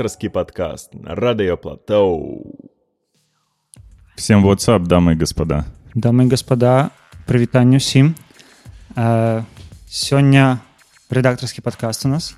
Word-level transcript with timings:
редакторский 0.00 0.30
подкаст 0.30 0.94
на 0.94 1.14
Радио 1.14 1.58
Платоу. 1.58 2.54
Всем 4.16 4.42
WhatsApp, 4.42 4.86
дамы 4.86 5.12
и 5.12 5.16
господа. 5.16 5.66
Дамы 5.92 6.24
и 6.24 6.28
господа, 6.28 6.92
привитанне 7.26 7.76
ўсім. 7.76 8.16
Э, 8.96 9.44
Сёння 9.84 10.64
рэдактарскі 11.12 11.60
падкаст 11.60 12.06
у 12.06 12.08
нас. 12.08 12.36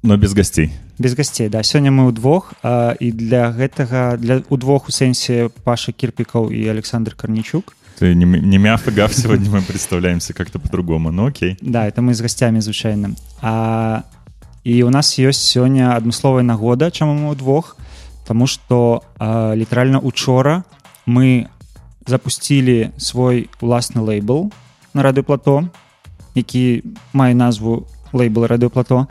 Но 0.00 0.16
без 0.16 0.32
гостей. 0.32 0.72
Без 0.98 1.12
гостей, 1.12 1.50
да. 1.50 1.60
Сёння 1.60 1.92
мы 1.92 2.08
ўдвох, 2.08 2.54
э, 2.64 2.96
і 2.96 3.12
для 3.12 3.52
гэтага, 3.52 4.16
для 4.16 4.40
ўдвох 4.48 4.88
у 4.88 4.90
сэнсе 4.90 5.52
Паша 5.64 5.92
Кірпікаў 5.92 6.48
і 6.56 6.72
Александр 6.72 7.12
Карнічук. 7.14 7.76
Ты 8.00 8.14
не, 8.14 8.24
не 8.24 8.56
мяв 8.56 8.88
и 8.88 8.90
гав, 8.92 9.12
сегодня 9.12 9.50
мы 9.50 9.60
представляемся 9.60 10.32
как-то 10.32 10.58
по-другому, 10.58 11.12
но 11.12 11.26
окей. 11.26 11.58
Да, 11.60 11.86
это 11.86 12.00
мы 12.00 12.14
с 12.14 12.22
гостями 12.22 12.60
звычайна. 12.60 13.12
А, 13.42 14.04
і 14.63 14.83
у 14.83 14.89
нас 14.89 15.19
ёсць 15.19 15.43
сёння 15.43 15.95
адмысловая 15.95 16.43
нагода, 16.43 16.91
чаму 16.91 17.13
мы 17.13 17.31
ўдвох, 17.35 17.77
Таму 18.23 18.47
што 18.47 19.03
а, 19.19 19.51
літаральна 19.51 19.99
учора 19.99 20.63
мы 21.05 21.51
запустили 22.05 22.91
свой 22.97 23.49
уласны 23.61 24.01
лейбл 24.01 24.51
на 24.93 25.03
радыёплато 25.03 25.67
які 26.35 26.83
мае 27.13 27.33
назву 27.33 27.87
лейбл 28.13 28.45
радыёплато 28.45 29.07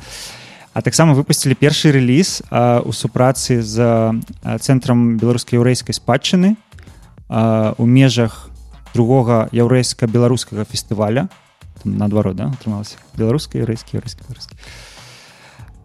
а 0.73 0.81
таксама 0.81 1.13
выпусцілі 1.15 1.55
першы 1.55 1.93
рэліз 1.93 2.43
у 2.85 2.93
супрацы 2.93 3.63
з 3.63 3.77
цэнтрам 4.61 5.17
беларускай 5.17 5.57
яўрэйскай 5.61 5.95
спадчыны 5.97 6.57
у 7.29 7.85
межах 7.85 8.49
другога 8.95 9.49
яўрэйска-беларускага 9.53 10.65
фестываля 10.65 11.29
наадварот 11.85 12.37
да, 12.37 12.53
атрымалася 12.53 12.97
беларускай 13.17 13.65
яўрэйскі 13.65 14.01
яўрэйскі 14.01 14.25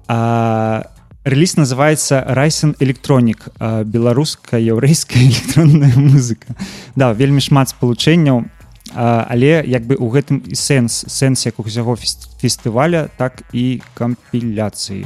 беларускі 0.08 0.98
рэліз 1.28 1.58
называется 1.58 2.24
райсен 2.24 2.76
электронік 2.80 3.50
беларуска-яўрэйская 3.60 5.24
электронная 5.28 5.94
музыка. 5.96 6.56
Да 6.96 7.12
вельмі 7.12 7.42
шмат 7.42 7.70
спалучэнняў. 7.70 8.48
Але 8.96 9.64
як 9.68 9.84
бы 9.84 10.00
у 10.00 10.08
гэтым 10.08 10.40
і 10.48 10.56
сэнс 10.56 11.12
сэнс 11.12 11.46
як 11.46 11.60
усяго 11.60 11.98
фестываля 12.40 13.10
так 13.18 13.44
і 13.52 13.82
кампіляцыі. 13.94 15.06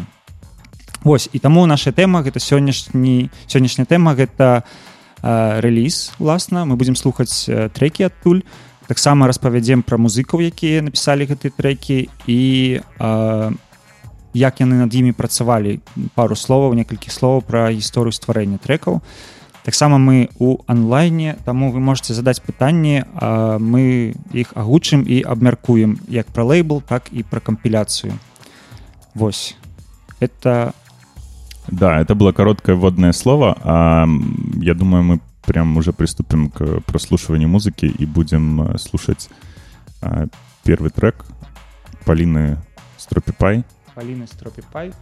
Вось 1.02 1.30
і 1.34 1.40
таму 1.40 1.66
наша 1.66 1.92
тэма 1.92 2.22
гэта 2.22 2.38
сённяшні 2.38 3.34
сённяшняя 3.50 3.90
тэма 3.90 4.14
гэта 4.14 4.62
рэліз 5.22 6.14
уласна. 6.20 6.66
Мы 6.66 6.78
будзем 6.78 6.96
слухаць 6.96 7.50
трекі 7.74 8.14
адтуль. 8.14 8.46
Таксама 8.86 9.26
распавядзем 9.26 9.82
пра 9.82 9.98
музыкаў 9.98 10.46
якія 10.46 10.86
напісалі 10.86 11.26
гэты 11.26 11.50
трекі 11.50 12.14
і 12.30 12.82
у 13.02 13.71
як 14.37 14.61
яны 14.61 14.77
над 14.77 14.95
імі 14.95 15.13
працавалі 15.17 15.81
пару 16.15 16.37
словаў 16.37 16.77
некалькі 16.77 17.11
слоў 17.11 17.41
пра 17.41 17.73
гісторыю 17.73 18.13
стварэння 18.13 18.61
трекаў 18.61 19.01
таксама 19.65 19.99
мы 19.99 20.29
у 20.39 20.61
онлайне 20.69 21.37
таму 21.45 21.73
вы 21.73 21.81
можете 21.81 22.15
задаць 22.15 22.45
пытанне 22.45 23.09
мы 23.59 24.15
іх 24.33 24.53
агучым 24.55 25.09
і 25.09 25.25
абмяркуем 25.25 25.99
як 26.09 26.29
пра 26.29 26.45
лейбл 26.45 26.83
так 26.83 27.09
і 27.13 27.23
пра 27.23 27.41
кампіляцыю 27.41 28.15
Вось 29.17 29.57
это 30.21 30.75
да 31.69 32.01
это 32.01 32.15
было 32.15 32.33
короткое 32.33 32.77
вводное 32.77 33.13
слово 33.13 33.57
а 33.65 34.07
я 34.61 34.75
думаю 34.75 35.03
мы 35.03 35.21
прям 35.47 35.77
уже 35.77 35.93
приступим 35.93 36.51
к 36.51 36.81
прослушиванию 36.87 37.49
музыки 37.49 37.87
и 37.87 38.05
будем 38.05 38.63
э, 38.63 38.79
слушать 38.79 39.31
первый 40.65 40.91
трек 40.91 41.25
полины 42.05 42.59
стропипай 42.99 43.65
Полины 43.96 44.28
Стропипай, 44.28 44.94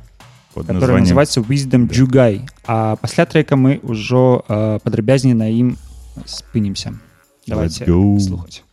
который 0.54 0.74
названием... 0.74 1.00
называется 1.02 1.42
Wisdom 1.42 1.88
да. 1.88 1.94
Jugai. 1.94 2.48
А 2.66 2.96
пасля 2.96 3.26
трека 3.26 3.56
мы 3.56 3.80
ўжо 3.84 4.44
э, 4.48 4.80
падрабязней 4.84 5.34
на 5.34 5.50
ім 5.50 5.78
спынімся. 6.26 6.94
Давайте 7.48 7.86
слухаць. 7.86 8.64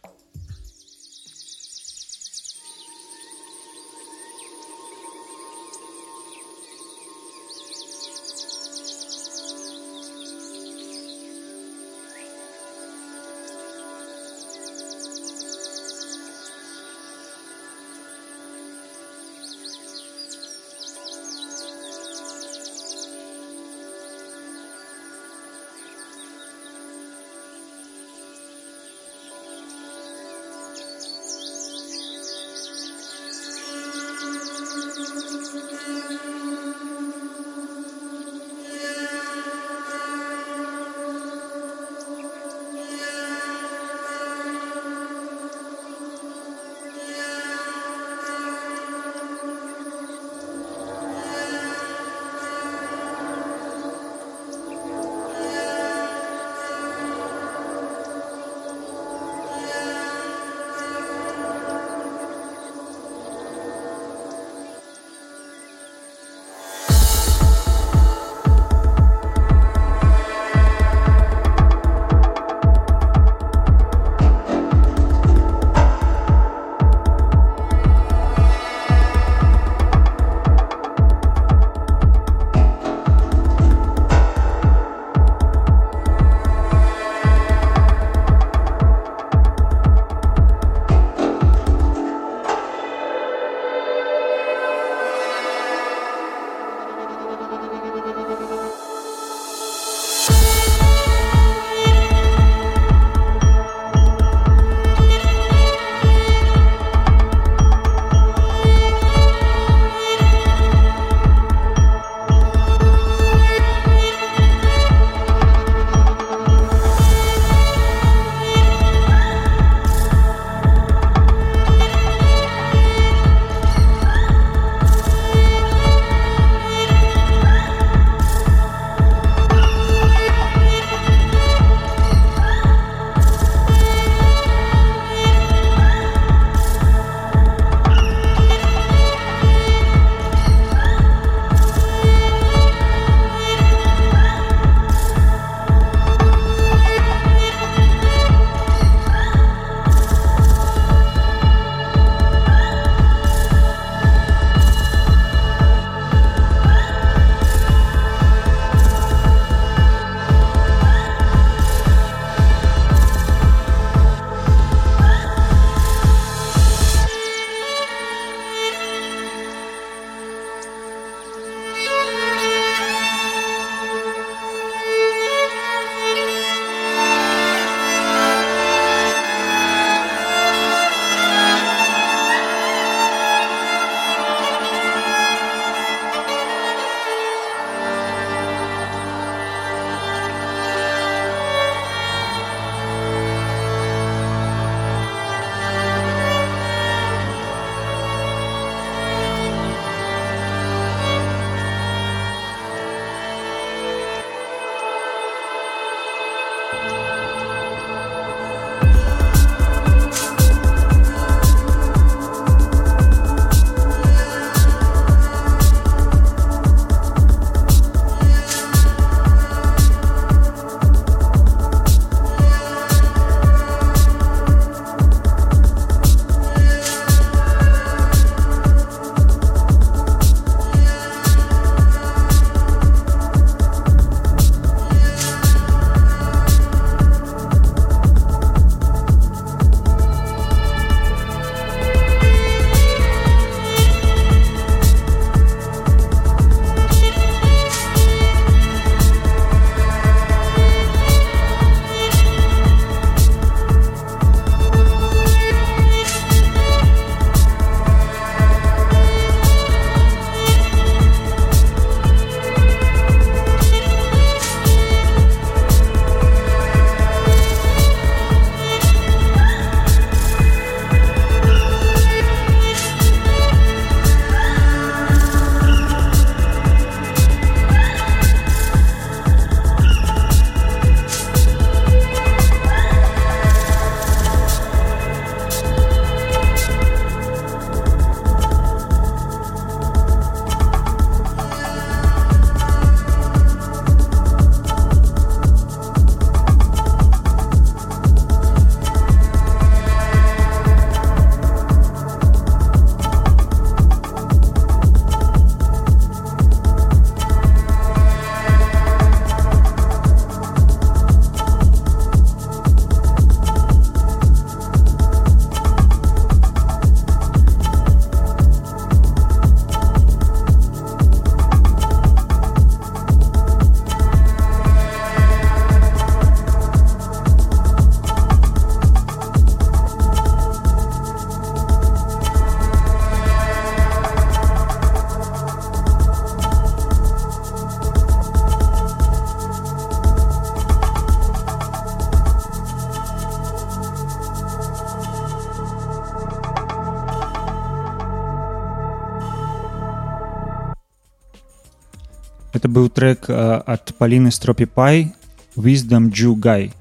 Трек 352.97 353.29
ад 353.29 353.93
паліны 354.01 354.33
стропіпай 354.33 355.13
wisdom 355.57 356.09
Ju 356.09 356.33
гай 356.41 356.73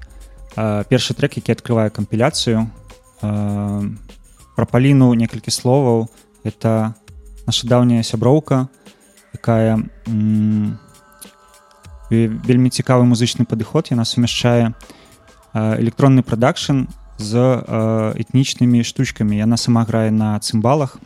першы 0.56 1.12
трек 1.12 1.36
які 1.36 1.52
открывае 1.52 1.92
кампіляцыю 1.92 2.72
пра 3.20 4.64
паліну 4.64 5.12
некалькі 5.12 5.52
словаў 5.52 6.08
это 6.40 6.96
наша 7.44 7.68
даўняя 7.68 8.00
сяброўка 8.00 8.72
якая 9.36 9.84
вельмі 12.08 12.72
цікавы 12.72 13.04
музычны 13.04 13.44
падыход 13.44 13.92
яна 13.92 14.08
сумяшчае 14.08 14.72
электронны 15.52 16.24
прадакшн 16.24 16.88
з 17.20 17.36
этнічнымі 18.16 18.80
штучкамі 18.84 19.36
яна 19.36 19.60
сама 19.60 19.84
грае 19.84 20.08
на 20.08 20.40
цымбалах 20.40 20.96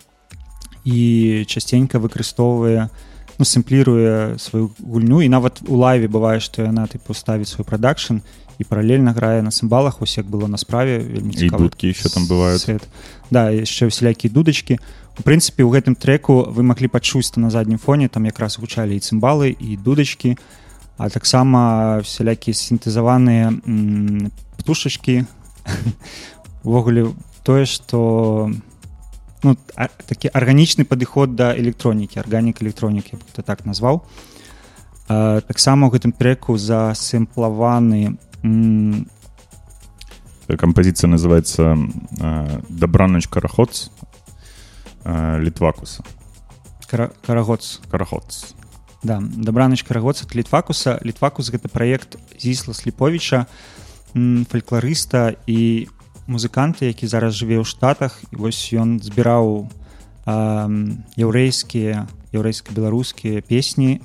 і 0.87 1.45
часценька 1.51 1.99
выкарыстоўвае 1.99 2.91
ну, 3.41 3.45
сімпліруе 3.45 4.39
сваю 4.39 4.71
гульню. 4.85 5.23
І 5.23 5.29
нават 5.29 5.63
у 5.67 5.77
лайве 5.81 6.13
бывае 6.13 6.45
што 6.45 6.63
яна 6.63 6.85
тыпу 6.85 7.17
ставіць 7.17 7.49
свой 7.49 7.65
прадакшн 7.65 8.21
і 8.61 8.65
паралельна 8.69 9.17
грае 9.17 9.41
на 9.41 9.49
цымбалах 9.49 10.05
ось 10.05 10.21
як 10.21 10.29
было 10.29 10.45
на 10.45 10.61
справе 10.61 11.01
вельмі 11.01 11.33
дудкі 11.49 11.89
еще 11.89 12.13
там 12.13 12.29
бывают. 12.29 12.61
свет. 12.61 12.85
Да 13.31 13.49
яшчэ 13.49 13.89
усялякія 13.89 14.29
дудачкі 14.29 14.77
у 15.17 15.23
прынцыпе 15.25 15.65
у 15.65 15.73
гэтым 15.73 15.97
треку 15.97 16.45
вы 16.53 16.63
маглі 16.63 16.93
пачуць 16.93 17.33
на 17.41 17.49
заднім 17.49 17.81
фоне 17.81 18.13
там 18.13 18.29
якраз 18.29 18.61
гучалі 18.61 18.93
і 18.93 19.01
цымбалы 19.01 19.57
і 19.57 19.81
дудачкі 19.81 20.37
а 21.01 21.09
таксама 21.09 22.05
всялякія 22.05 22.53
сінтэзаваныя 22.53 23.57
птушачкі 24.61 25.25
увогуле 26.61 27.17
тое 27.43 27.65
что 27.65 28.53
ну, 29.43 29.57
такі 30.07 30.29
арганічны 30.33 30.85
падыход 30.85 31.35
да 31.35 31.57
электронікі 31.57 32.21
арганік 32.21 32.63
электронікі 32.63 33.17
это 33.33 33.43
так 33.43 33.67
назваў 33.67 34.05
таксама 35.09 35.89
у 35.89 35.91
гэтым 35.91 36.13
треку 36.13 36.57
засэмплаваны 36.57 38.17
кампазіцыя 40.51 41.09
называется 41.11 41.79
дабраноч 42.69 43.29
караход 43.29 43.91
літвакуса 45.05 46.03
карагоц. 46.91 47.81
Караход 47.91 48.55
да 49.03 49.21
дабраноч 49.21 49.83
карагоц 49.83 50.23
ад 50.23 50.37
літвакуса 50.37 51.01
літвакус 51.03 51.51
гэта 51.51 51.69
праект 51.69 52.19
зісла 52.37 52.75
сліповіча 52.75 53.47
фальклорыста 54.15 55.37
і 55.47 55.89
музыканты 56.31 56.87
які 56.87 57.11
зараз 57.11 57.35
жыве 57.35 57.59
ў 57.59 57.67
штатах 57.67 58.23
і 58.31 58.39
вось 58.39 58.71
ён 58.71 59.03
збіраў 59.03 59.67
яўрэйскія 61.19 62.07
яўрэйска-беларускія 62.31 63.43
песні 63.43 63.99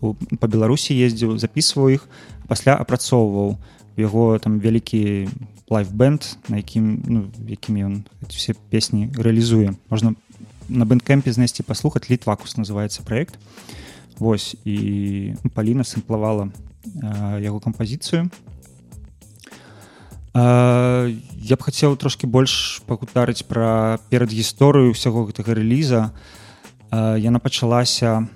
по 0.00 0.46
беларусі 0.48 0.96
ездзіў 0.96 1.36
записываў 1.36 2.00
іх 2.00 2.08
пасля 2.48 2.80
апрацоўваў 2.80 3.60
яго 4.00 4.40
там 4.40 4.60
вялікі 4.60 5.28
лайфбенд 5.68 6.22
на 6.48 6.62
якім 6.62 7.02
ну, 7.06 7.20
якімі 7.48 7.84
ён 7.84 7.94
все 8.30 8.54
песні 8.70 9.10
рэалізуе. 9.16 9.74
Можна 9.90 10.14
на 10.68 10.84
бэнкэмпе 10.86 11.32
знайсці 11.32 11.66
паслухаць 11.66 12.08
літвакус 12.10 12.56
называется 12.56 13.02
проект 13.02 13.38
Вось 14.18 14.56
і 14.64 15.34
ну, 15.44 15.50
паліна 15.50 15.84
сімплавала 15.84 16.48
яго 17.40 17.60
кампазіцыю 17.60 18.30
я 20.36 21.56
б 21.56 21.60
хацеў 21.64 21.96
трошки 21.96 22.28
больш 22.28 22.82
пагутарыць 22.84 23.46
пра 23.48 23.96
перад 24.12 24.28
гісторыю 24.28 24.92
ўсяго 24.92 25.24
гэтага 25.32 25.56
рэліза. 25.56 26.12
Яна 26.92 27.40
пачалася 27.40 28.28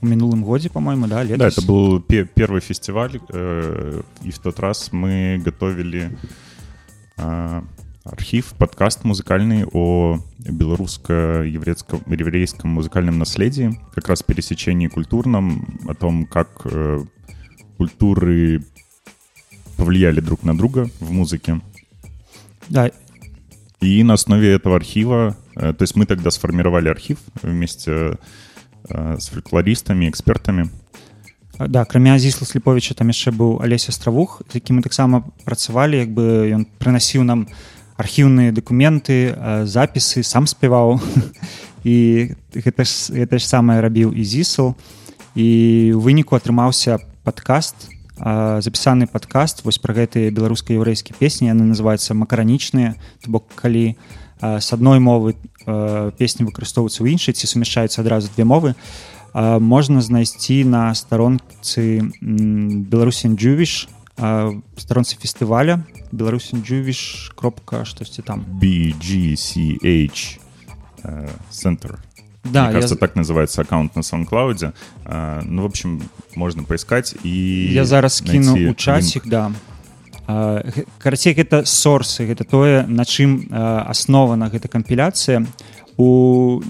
у 0.00 0.06
мінулым 0.06 0.44
годзе 0.44 0.70
по-моему 0.70 1.06
да, 1.06 1.24
да 1.24 1.48
это 1.48 1.62
был 1.62 2.00
первый 2.00 2.60
фестиваль 2.60 3.20
э, 3.28 4.02
и 4.22 4.30
в 4.30 4.38
тот 4.38 4.58
раз 4.60 4.92
мы 4.92 5.40
готовили 5.44 6.16
э, 7.18 7.62
архив 8.04 8.54
подкаст 8.54 9.04
музыкальный 9.04 9.66
о 9.72 10.18
белорусско-еврейском 10.38 12.00
еврейском 12.06 12.70
музыкальном 12.70 13.18
наследии 13.18 13.78
как 13.94 14.08
раз 14.08 14.22
пересечении 14.22 14.88
культурном 14.88 15.80
о 15.86 15.94
том 15.94 16.24
как 16.26 16.48
э, 16.64 17.00
культуры 17.76 18.62
повлияли 19.80 20.20
друг 20.20 20.44
на 20.44 20.56
друга 20.56 20.90
в 21.00 21.10
музыке. 21.10 21.60
Да. 22.68 22.90
И 23.80 24.02
на 24.02 24.12
основе 24.12 24.52
этого 24.52 24.76
архива, 24.76 25.38
э, 25.56 25.72
то 25.72 25.82
есть 25.82 25.96
мы 25.96 26.04
тогда 26.04 26.30
сформировали 26.30 26.90
архив 26.90 27.16
вместе 27.42 28.18
э, 28.90 29.16
с 29.18 29.28
фольклористами, 29.28 30.10
экспертами. 30.10 30.68
Да, 31.58 31.84
кроме 31.86 32.12
Азісла 32.12 32.46
Сліповича 32.46 32.94
там 32.94 33.08
яшчэ 33.08 33.32
быў 33.32 33.62
Алеся 33.62 33.88
Астравух, 33.88 34.42
з 34.52 34.60
якім 34.60 34.76
мы 34.76 34.82
таксама 34.82 35.24
працавалі, 35.44 35.96
як 35.96 36.12
бы 36.12 36.52
ён 36.52 36.68
прынасіў 36.76 37.24
нам 37.24 37.48
архіўныя 37.96 38.52
дакументы, 38.52 39.32
э, 39.32 39.64
запісы, 39.64 40.22
сам 40.22 40.44
спяваў. 40.46 41.00
і 41.84 41.96
гэта 42.52 42.84
ж, 42.84 43.16
гэта 43.16 43.40
ж 43.40 43.48
самае 43.48 43.80
рабіў 43.80 44.12
і 44.12 44.24
Зісл. 44.28 44.76
І 45.32 45.96
ў 45.96 46.00
выніку 46.04 46.36
атрымаўся 46.36 47.00
падкаст, 47.24 47.88
запісаны 48.20 49.08
падкаст 49.08 49.64
вось 49.64 49.80
пра 49.80 49.96
гэтыя 49.96 50.30
беларуска-яўрэйскія 50.30 51.16
песні 51.16 51.48
яны 51.48 51.64
называюцца 51.72 52.12
макаранічныя 52.14 52.94
то 53.24 53.26
бок 53.32 53.48
калі 53.56 53.96
з 54.40 54.68
адной 54.72 55.00
мовы 55.00 55.36
песні 56.20 56.44
выкарыстоўваюцца 56.44 57.00
ў 57.00 57.16
іншай 57.16 57.32
ці 57.32 57.48
сумяшчаюцца 57.48 58.04
адразу 58.04 58.28
две 58.36 58.44
мовы 58.44 58.76
можна 59.34 60.04
знайсці 60.04 60.64
на 60.64 60.92
старонцы 60.94 62.12
беларусен 62.20 63.40
джувіш 63.40 63.88
старонцы 64.76 65.16
фестываля 65.16 65.80
беларусен 66.12 66.60
джувіш 66.60 67.32
кропка 67.34 67.84
штосьці 67.84 68.22
там. 68.22 68.44
Bgch 68.60 70.38
центр 71.50 71.96
uh, 71.96 72.09
Да, 72.44 72.64
Мне 72.64 72.72
кажется, 72.72 72.94
я... 72.94 72.98
так 72.98 73.16
называется 73.16 73.60
аккаунт 73.60 73.94
на 73.96 74.00
SoundCloud. 74.00 74.72
А, 75.04 75.42
ну, 75.44 75.62
в 75.62 75.66
общем, 75.66 76.02
можно 76.34 76.62
поискать 76.62 77.14
и 77.22 77.70
Я 77.72 77.84
зараз 77.84 78.20
кіну 78.20 78.70
у 78.70 78.74
часик, 78.74 79.26
да. 79.26 79.52
А, 80.26 80.64
карацей, 80.98 81.34
гэта 81.34 81.64
сорсы, 81.66 82.24
гэта 82.26 82.44
тое, 82.44 82.86
на 82.86 83.04
чым 83.04 83.48
аснована 83.52 84.48
гэта 84.48 84.68
кампіляцыя. 84.68 85.44
У 85.96 86.62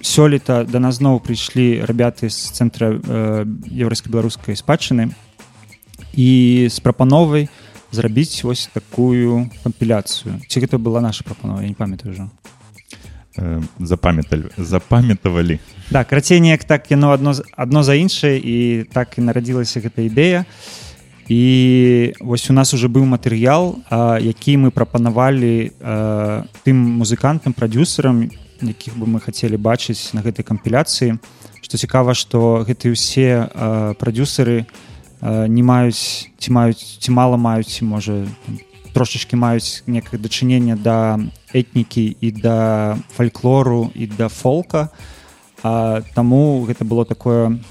сёлета 0.00 0.64
да 0.64 0.78
нас 0.78 0.96
зноў 0.96 1.20
прыйшлі 1.20 1.84
рабяты 1.84 2.30
з 2.30 2.54
цэнтра 2.54 2.96
еўрайска-беларускай 3.68 4.56
спадчыны 4.56 5.10
і 6.14 6.30
з 6.70 6.78
прапановай 6.80 7.48
зрабіць 7.90 8.44
вось 8.44 8.70
такую 8.72 9.50
кампіляцыю. 9.64 10.40
Ці 10.46 10.60
гэта 10.60 10.78
была 10.78 11.00
наша 11.00 11.24
прапанова, 11.24 11.60
я 11.60 11.68
не 11.68 11.74
памятаю 11.74 12.14
ўжо 12.14 12.30
запамяталі 13.78 14.50
запамятавалі 14.56 15.58
да 15.90 16.04
карацей 16.04 16.40
неяк 16.40 16.64
так 16.64 16.90
яно 16.90 17.12
адно 17.12 17.34
адно 17.56 17.82
за 17.82 17.94
іншае 17.94 18.38
і 18.38 18.56
так 18.92 19.18
і 19.18 19.26
нарадзілася 19.28 19.80
гэта 19.80 20.06
ідэя 20.06 20.44
і 21.28 22.14
вось 22.20 22.50
у 22.50 22.52
нас 22.52 22.74
уже 22.74 22.88
быў 22.88 23.04
матэрыял 23.04 23.78
які 24.20 24.56
мы 24.56 24.70
прапанавалі 24.70 25.72
тым 26.64 26.76
музыкантам 26.76 27.52
прадюсерам 27.52 28.28
якіх 28.62 28.98
бы 28.98 29.06
мы 29.06 29.20
хацелі 29.20 29.56
бачыць 29.56 30.14
на 30.14 30.22
гэтай 30.22 30.42
кампіляцыі. 30.42 31.18
Што 31.62 31.78
цікава 31.78 32.14
што 32.14 32.64
гэтыя 32.66 32.94
ўсе 32.94 33.28
прадюсеры 33.98 34.66
не 35.22 35.62
маюць 35.62 36.30
ці 36.38 36.48
маюць 36.54 36.98
ці 36.98 37.10
мала 37.14 37.36
маюць 37.36 37.82
можа 37.82 38.26
трошачки 38.98 39.38
маюць 39.38 39.86
некае 39.86 40.18
дачыненне 40.18 40.74
да 40.74 41.22
этнікі 41.54 42.18
і 42.18 42.28
да 42.34 42.98
фальклору 43.14 43.92
і 43.94 44.10
да 44.10 44.26
фолка. 44.26 44.90
Таму 45.62 46.66
гэта 46.66 46.82
было 46.82 47.06
такое 47.06 47.62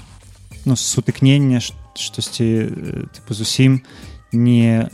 ну, 0.64 0.72
сутыкненне 0.72 1.60
штосьці 1.60 2.48
тыпу 3.12 3.36
зусім 3.36 3.84
не 4.32 4.88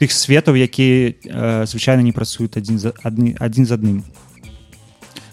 тых 0.00 0.08
светаў 0.08 0.56
якія 0.56 1.64
звычайна 1.68 2.00
не 2.00 2.16
працуюць 2.16 2.56
адзін 2.56 2.80
за 2.80 2.96
адны 3.04 3.36
адзін 3.36 3.68
з 3.68 3.72
адным. 3.76 3.98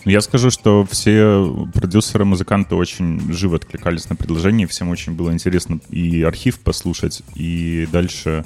Ну, 0.03 0.11
я 0.11 0.19
скажу 0.19 0.51
что 0.51 0.83
все 0.89 1.47
продюсеры 1.73 2.25
музыканты 2.25 2.75
очень 2.75 3.31
живо 3.31 3.55
откликались 3.55 4.09
на 4.09 4.15
предложение 4.15 4.67
всем 4.67 4.89
очень 4.89 5.13
было 5.13 5.31
интересно 5.31 5.79
и 5.89 6.23
архив 6.23 6.59
послушать 6.59 7.23
и 7.35 7.87
дальше 7.91 8.43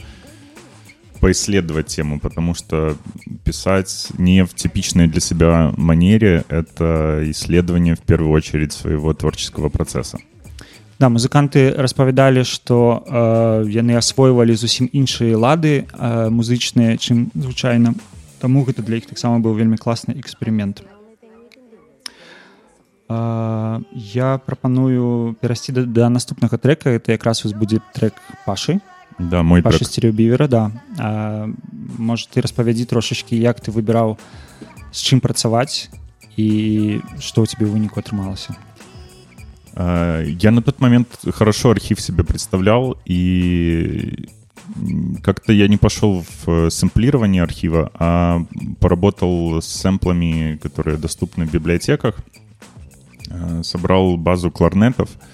поисследовать 1.20 1.88
тему, 1.88 2.20
потому 2.20 2.54
что 2.54 2.96
писать 3.44 4.08
не 4.18 4.46
в 4.46 4.54
типичной 4.54 5.08
для 5.08 5.22
себя 5.22 5.74
манере— 5.78 6.44
это 6.50 7.22
исследование 7.26 7.96
в 7.96 8.02
первую 8.02 8.32
очередь 8.32 8.74
своего 8.74 9.14
творческого 9.14 9.70
процесса. 9.70 10.20
Да, 10.98 11.10
музыканты 11.10 11.76
распавядалі, 11.76 12.48
што 12.48 13.04
э, 13.04 13.68
яны 13.68 14.00
асвойвалі 14.00 14.56
зусім 14.56 14.88
іншыя 14.88 15.36
лады 15.36 15.84
э, 15.92 16.30
музычныя, 16.32 16.96
чым 16.96 17.36
звычайна. 17.36 17.92
Таму 18.40 18.64
гэта 18.64 18.80
для 18.80 19.04
іх 19.04 19.06
таксама 19.12 19.44
быў 19.44 19.60
вельмі 19.60 19.76
класны 19.76 20.16
эксперымент. 20.16 20.88
а, 23.08 23.82
я 23.92 24.38
прапаную 24.38 25.36
перайсці 25.42 25.72
да, 25.72 25.86
да 25.86 26.10
наступнага 26.10 26.58
трека 26.58 26.90
это 26.90 27.12
якраз 27.12 27.44
вось 27.44 27.54
будзе 27.54 27.82
трек 27.94 28.14
пашы 28.46 28.80
Да, 29.19 29.43
мой 29.43 29.63
паша 29.63 29.79
трек. 29.79 29.89
стереобівера 29.89 30.49
да 30.49 30.71
а, 30.99 31.49
может 31.99 32.31
ты 32.31 32.41
распавядзі 32.41 32.85
трошачки 32.85 33.37
як 33.37 33.61
ты 33.61 33.71
выбіраў 33.71 34.17
з 34.93 34.99
чым 35.05 35.21
працаваць 35.21 35.91
і 36.37 37.01
што 37.21 37.43
ў 37.43 37.47
тебе 37.47 37.67
ў 37.69 37.73
выніку 37.77 38.01
атрымалася 38.01 38.57
А, 39.75 40.23
Я 40.25 40.51
на 40.51 40.63
тот 40.63 40.81
момент 40.81 41.07
хорошо 41.33 41.71
архив 41.71 42.01
себе 42.01 42.25
представлял, 42.25 42.97
и 43.05 44.27
м, 44.77 45.17
как-то 45.23 45.53
я 45.53 45.69
не 45.69 45.77
пошел 45.77 46.25
в 46.45 46.49
э, 46.49 46.71
сэмплирование 46.71 47.43
архива, 47.43 47.91
а 47.95 48.43
поработал 48.81 49.61
с 49.63 49.67
сэмплами, 49.67 50.59
которые 50.63 50.97
доступны 50.97 51.45
в 51.47 51.53
библиотеках, 51.53 52.15
Э, 53.31 53.63
собрал 53.63 54.17
базу 54.17 54.51
кларнетов, 54.51 55.09
А, 55.15 55.34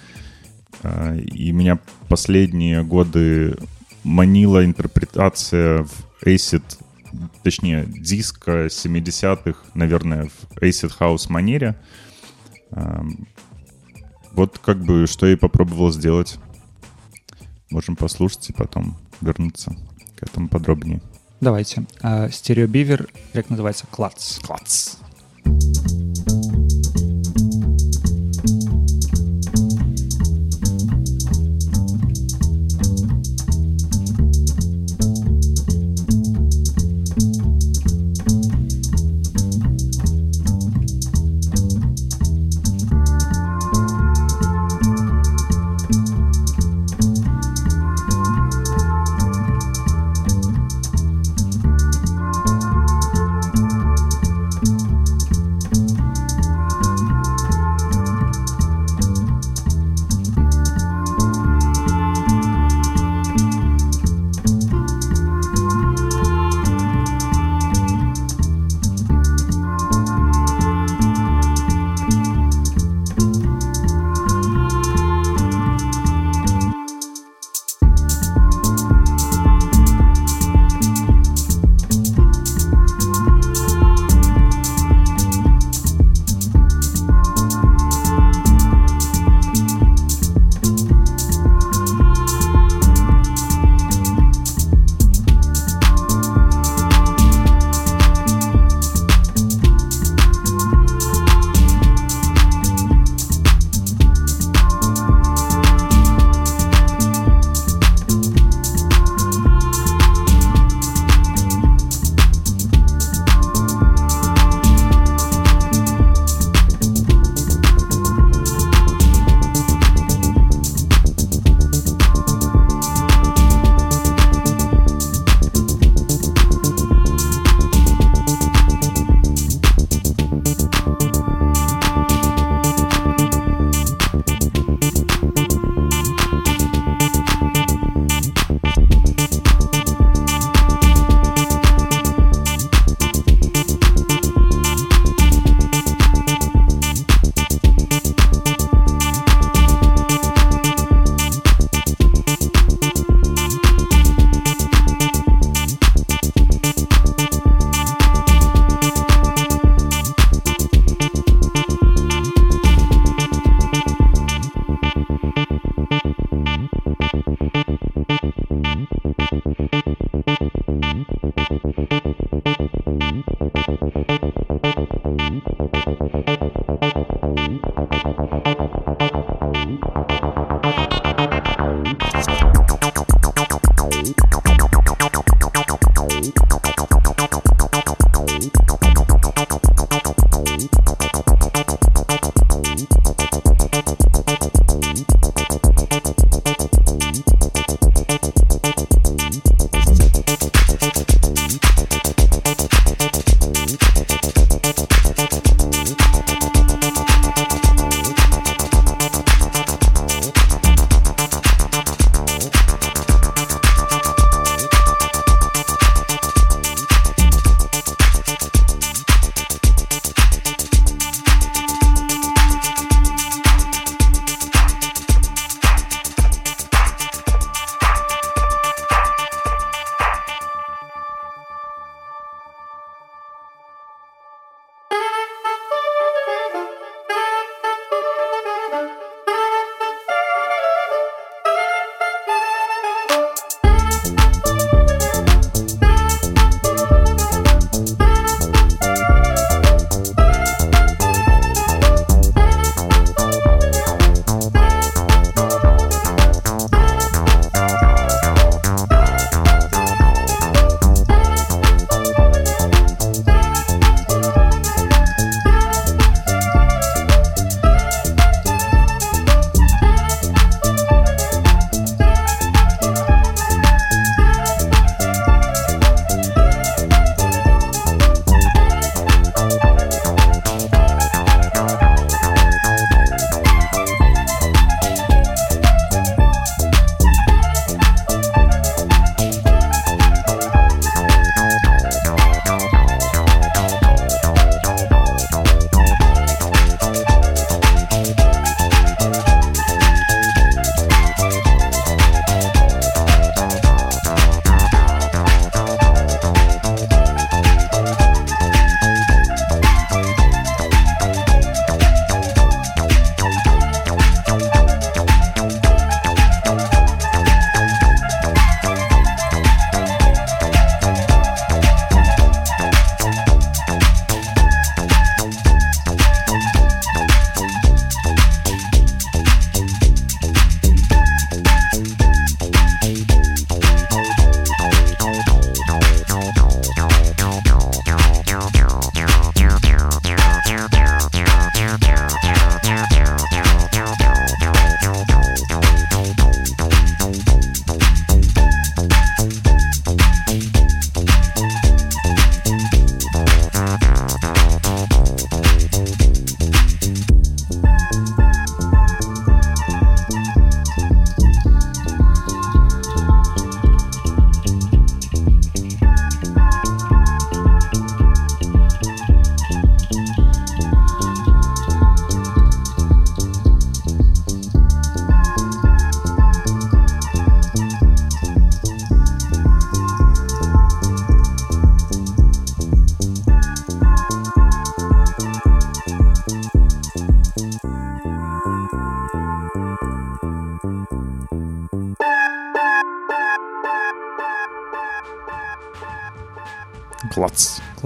и 0.83 1.51
меня 1.51 1.79
последние 2.09 2.83
годы 2.83 3.57
манила 4.03 4.65
интерпретация 4.65 5.83
в 5.83 6.23
acid, 6.25 6.63
точнее, 7.43 7.85
диска 7.87 8.65
70-х, 8.67 9.59
наверное, 9.73 10.29
в 10.29 10.57
acid 10.61 10.91
house 10.99 11.27
манере. 11.29 11.75
Ам, 12.71 13.27
Вот 14.33 14.59
как 14.59 14.83
бы 14.83 15.07
что 15.07 15.25
я 15.27 15.33
и 15.33 15.35
попробовал 15.35 15.91
сделать. 15.91 16.39
Можем 17.69 17.95
послушать 17.95 18.49
и 18.49 18.53
потом 18.53 18.97
вернуться 19.21 19.75
к 20.15 20.23
этому 20.23 20.49
подробнее. 20.49 21.01
давайте 21.41 21.83
а, 22.01 22.29
стереобівер 22.29 23.07
як 23.33 23.49
называется 23.49 23.85
клац 23.91 24.39
Клац. 24.39 24.95
Thank 25.43 26.30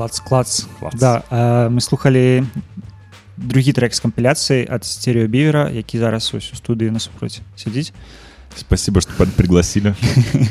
Клац. 0.05 0.21
клац 0.21 0.21
клац 0.21 0.67
Клац. 0.79 0.95
да 0.95 1.23
э, 1.31 1.69
мы 1.69 1.81
слухали 1.81 2.45
другі 3.37 3.73
трек 3.73 3.95
з 3.95 4.01
кампіляцыі 4.01 4.67
ад 4.71 4.85
стереобівера 4.85 5.71
які 5.71 5.99
зараз 5.99 6.31
ось 6.35 6.53
у 6.53 6.57
студыі 6.57 6.91
насупроць 6.91 7.41
сядзіць 7.57 7.93
Спасибо, 8.57 9.01
что 9.01 9.13
под- 9.17 9.33
пригласили. 9.37 9.95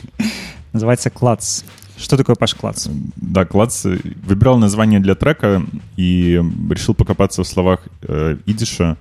называется 0.73 1.09
клац 1.09 1.63
что 1.97 2.17
такое 2.17 2.35
паш 2.35 2.53
клац 2.53 2.87
Да, 3.15 3.45
Клац 3.45 3.85
э, 3.85 3.99
выбирал 4.27 4.57
название 4.57 4.99
для 4.99 5.15
трека 5.15 5.61
и 5.97 6.41
решил 6.71 6.95
покопаться 6.95 7.41
в 7.43 7.47
словах 7.47 7.79
э, 8.03 8.37
идиша 8.45 8.95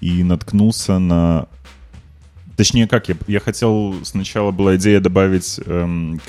и 0.00 0.22
наткнулся 0.22 0.98
на... 0.98 1.46
Точнее, 2.59 2.89
как, 2.89 3.07
я, 3.07 3.15
я 3.27 3.39
хотел... 3.39 3.95
Сначала 4.03 4.51
была 4.51 4.75
идея 4.75 4.99
добавить 4.99 5.61
эм, 5.65 6.19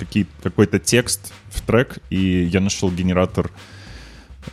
какой-то 0.45 0.79
текст 0.79 1.33
в 1.51 1.61
трек, 1.61 1.99
и 2.09 2.45
я 2.45 2.61
нашел 2.61 2.89
генератор 2.93 3.51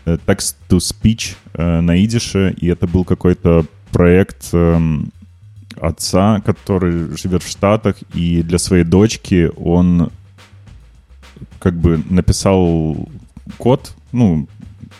э, 0.05 0.17
text-to-speech 0.25 1.35
э, 1.53 1.81
на 1.81 2.03
идише, 2.03 2.55
и 2.59 2.65
это 2.65 2.87
был 2.87 3.05
какой-то 3.05 3.63
проект 3.91 4.49
эм, 4.53 5.11
отца, 5.79 6.41
который 6.43 7.15
живет 7.15 7.43
в 7.43 7.47
Штатах, 7.47 7.97
и 8.15 8.41
для 8.41 8.57
своей 8.57 8.83
дочки 8.83 9.51
он 9.55 10.09
как 11.59 11.75
бы 11.75 12.01
написал 12.09 13.07
код, 13.59 13.93
ну, 14.11 14.47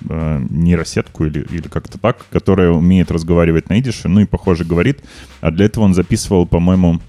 э, 0.08 0.46
нейросетку 0.50 1.26
или, 1.26 1.46
или 1.50 1.68
как-то 1.68 1.98
так, 1.98 2.26
которая 2.32 2.72
умеет 2.72 3.12
разговаривать 3.12 3.70
на 3.70 3.80
идише, 3.80 4.08
ну 4.08 4.22
и, 4.22 4.26
похоже, 4.26 4.64
говорит. 4.64 5.02
А 5.42 5.52
для 5.52 5.66
этого 5.66 5.84
он 5.84 5.94
записывал, 5.94 6.46
по-моему, 6.46 7.00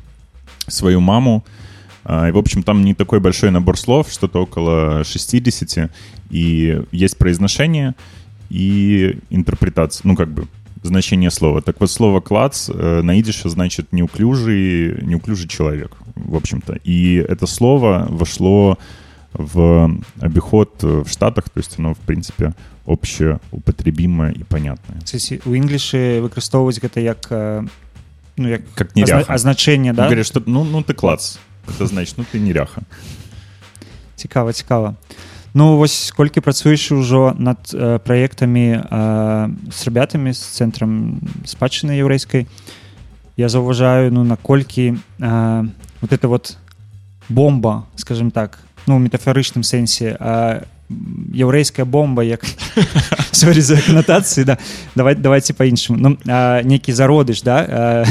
свою 0.67 1.01
маму. 1.01 1.45
А, 2.05 2.29
И, 2.29 2.33
в 2.33 2.39
общем, 2.39 2.63
там 2.63 2.85
не 2.85 2.95
такой 2.95 3.21
большой 3.21 3.51
набор 3.51 3.79
слов, 3.79 4.11
что-то 4.11 4.43
около 4.43 5.05
60, 5.05 5.91
и 6.31 6.83
есть 6.93 7.19
произношение 7.19 7.95
и 8.51 9.19
интерпретация, 9.31 10.03
ну, 10.07 10.17
как 10.17 10.31
бы 10.31 10.47
значение 10.83 11.31
слова. 11.31 11.61
Так 11.61 11.81
вот, 11.81 11.91
слово 11.91 12.21
«клац» 12.21 12.71
э, 12.73 13.01
на 13.03 13.19
идише 13.21 13.49
значит 13.49 13.93
неуклюжий, 13.93 15.03
неуклюжий 15.03 15.49
человек, 15.49 15.97
в 16.15 16.37
общем-то. 16.37 16.79
И 16.85 17.15
это 17.15 17.47
слово 17.47 18.07
вошло 18.09 18.79
в 19.34 19.90
обиход 20.22 20.70
э, 20.84 21.04
в 21.06 21.10
Штатах, 21.10 21.50
то 21.50 21.60
есть 21.60 21.80
оно, 21.80 21.94
в 21.94 22.00
принципе, 22.00 22.54
общеупотребимое 22.86 24.32
и 24.32 24.44
понятное. 24.44 25.02
Кстати, 25.04 25.42
у 25.46 25.56
інглішы 25.56 26.22
выкарыстоўваць 26.22 26.80
гэта 26.80 27.00
як 27.00 27.28
э, 27.32 27.68
ну 28.38 28.48
як 28.50 28.62
Как 28.76 28.96
неряха. 28.96 29.34
азначэнне 29.34 29.94
Да? 29.94 30.04
да 30.04 30.04
Говорят, 30.06 30.26
что 30.26 30.42
ну, 30.46 30.64
ну 30.64 30.82
ты 30.84 30.94
клац. 30.94 31.38
Это 31.68 31.88
значит, 31.88 32.18
ну 32.18 32.26
ты 32.32 32.40
неряха. 32.40 32.82
цікава 34.16 34.54
цікава 34.54 34.96
ну 35.54 35.78
вось 35.78 36.12
колькі 36.16 36.40
працуеш 36.42 36.92
ўжо 36.92 37.34
над 37.38 37.58
э, 37.74 38.00
праектамі 38.00 38.80
э, 38.80 39.50
з 39.72 39.80
ребятамі 39.88 40.34
з 40.34 40.40
цэнтрам 40.40 41.20
спадчыны 41.46 41.92
яўрэйскай 42.00 42.48
я 43.38 43.50
заўважаю 43.50 44.12
ну 44.12 44.24
наколькі 44.24 44.96
э, 45.20 45.68
вот 46.02 46.12
это 46.14 46.28
вот 46.28 46.58
бомба 47.30 47.84
скажем 47.96 48.32
так 48.32 48.60
ну 48.89 48.99
метафарычным 48.99 49.63
сэнсе 49.63 50.17
а 50.19 50.65
яўрэйская 50.89 51.85
бомба 51.85 52.25
як 52.25 52.45
сорі 53.33 53.61
за 53.61 53.77
канатацыі 53.77 54.45
да 54.45 54.59
давай 54.97 55.15
давайте 55.15 55.53
по-іншаму 55.53 55.99
ну 56.01 56.17
нейкі 56.65 56.93
зародыш 56.93 57.45
да 57.45 58.09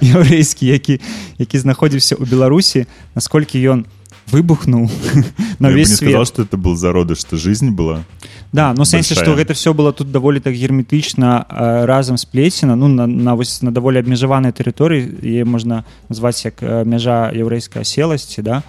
яўрэйскі 0.00 0.66
які 0.76 1.00
які 1.38 1.56
знаходзіўся 1.58 2.16
ў 2.16 2.24
беларусі 2.24 2.88
насколькі 3.14 3.60
ён 3.60 3.84
выбухнуў 4.32 4.88
на 5.58 5.68
весь 5.68 5.96
сказал, 5.96 6.24
свет. 6.24 6.28
что 6.28 6.42
это 6.42 6.56
был 6.56 6.76
зародыш, 6.76 7.18
что 7.18 7.36
жизнь 7.36 7.70
была. 7.70 8.04
да 8.52 8.72
ну 8.72 8.84
сэнсе 8.84 9.14
што 9.14 9.36
гэта 9.36 9.52
все 9.52 9.74
было 9.74 9.92
тут 9.92 10.10
даволі 10.12 10.40
так 10.40 10.54
герметычна 10.54 11.44
разам 11.84 12.16
сплецена 12.16 12.76
ну 12.76 12.88
на, 12.88 13.06
на 13.06 13.34
вось 13.34 13.60
на 13.62 13.70
даволі 13.70 13.98
абмежаванай 13.98 14.52
тэрыторыі 14.52 15.12
і 15.20 15.44
можна 15.44 15.84
назваць 16.08 16.44
як 16.44 16.62
э, 16.62 16.84
мяжа 16.84 17.28
яўрэйскай 17.32 17.82
аселасці 17.82 18.42
да 18.42 18.62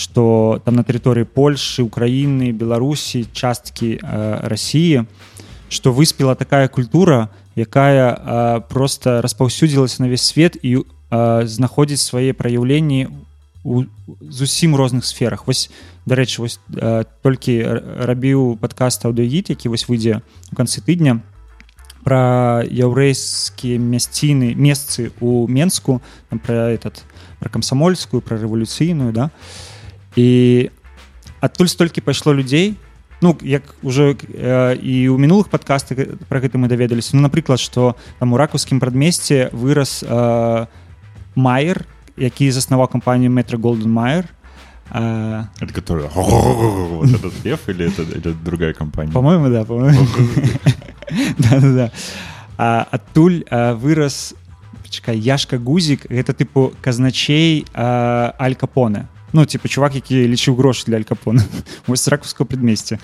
что 0.00 0.62
там 0.64 0.80
на 0.80 0.82
тэрыторыі 0.82 1.28
Польшы 1.28 1.84
Украіны 1.84 2.56
Беларусі 2.56 3.28
часткі 3.36 4.00
э, 4.00 4.48
Росіі 4.48 5.04
что 5.68 5.92
выспела 5.92 6.34
такая 6.34 6.68
культура 6.68 7.28
якая 7.54 8.16
э, 8.16 8.60
просто 8.68 9.20
распаўсюдзілася 9.20 10.02
на 10.02 10.08
весь 10.08 10.22
свет 10.22 10.56
і 10.62 10.76
э, 10.76 11.46
знаходзіць 11.46 12.00
свае 12.00 12.32
праяўленні 12.32 13.08
у 13.62 13.84
зусім 14.24 14.72
розных 14.74 15.04
сферах. 15.04 15.46
Вось 15.46 15.70
дарэчы 16.06 16.40
вось 16.40 16.60
э, 16.72 17.04
толькі 17.22 17.60
рабіў 18.08 18.56
падкаст 18.56 19.04
аўдыгіт 19.04 19.52
які 19.52 19.68
вось 19.68 19.84
выйдзе 19.84 20.24
у 20.52 20.56
канцы 20.56 20.80
тыдня 20.80 21.20
про 22.00 22.64
яўрэйскія 22.64 23.76
мясціны 23.76 24.56
месцы 24.56 25.12
у 25.20 25.44
менску 25.46 26.00
там 26.30 26.38
про 26.40 26.72
этот 26.72 27.04
про 27.38 27.52
камсамольскую 27.52 28.24
про 28.24 28.40
рэвалюцыйную 28.40 29.12
да. 29.12 29.28
і 29.28 29.69
адтуль 30.16 31.68
столькі 31.68 32.00
пайшло 32.00 32.34
людзей 32.34 32.76
ну 33.20 33.36
як 33.42 33.62
уже 33.82 34.16
э, 34.16 34.76
і 34.80 35.12
ў 35.12 35.16
мінулых 35.20 35.52
падкастах 35.52 36.16
про 36.28 36.40
гэта 36.40 36.56
мы 36.56 36.68
даведаліся 36.68 37.16
ну 37.16 37.22
напрыклад 37.22 37.60
что 37.60 37.96
там 38.18 38.32
у 38.32 38.36
ракускім 38.36 38.80
прадмесце 38.80 39.50
вырас 39.52 40.02
э, 40.02 40.66
майер 41.34 41.84
які 42.16 42.50
заснаваў 42.50 42.88
кампанію 42.88 43.30
метро 43.30 43.58
голден 43.58 43.92
майер 43.92 44.24
э, 44.90 45.44
Это 45.60 45.72
который... 45.72 46.08
Вот 46.14 47.08
этот 47.08 47.32
пев 47.42 47.68
или 47.68 47.86
это, 47.86 48.02
это 48.02 48.32
другая 48.32 48.72
компания? 48.72 49.12
по-моему 49.12 49.48
да 49.50 49.64
по-моему. 49.64 50.06
Да, 51.38 51.60
да, 51.60 51.72
да. 51.74 51.90
А, 52.56 52.86
адтуль 52.90 53.42
а, 53.50 53.74
вырас 53.74 54.34
чакай 54.88 55.18
яшка 55.18 55.58
гузік 55.58 56.06
гэта 56.10 56.32
тыпу 56.32 56.72
казначей 56.80 57.66
а, 57.74 58.34
аль 58.38 58.54
капоне 58.54 59.08
ну 59.32 59.46
типа 59.46 59.68
чувак 59.68 59.94
які 59.94 60.26
лічыў 60.26 60.56
грошы 60.56 60.86
для 60.86 60.96
аль 60.96 61.08
капона 61.08 61.44
вось 61.86 62.04
з 62.04 62.08
ракускаго 62.08 62.46
предмесця 62.46 62.98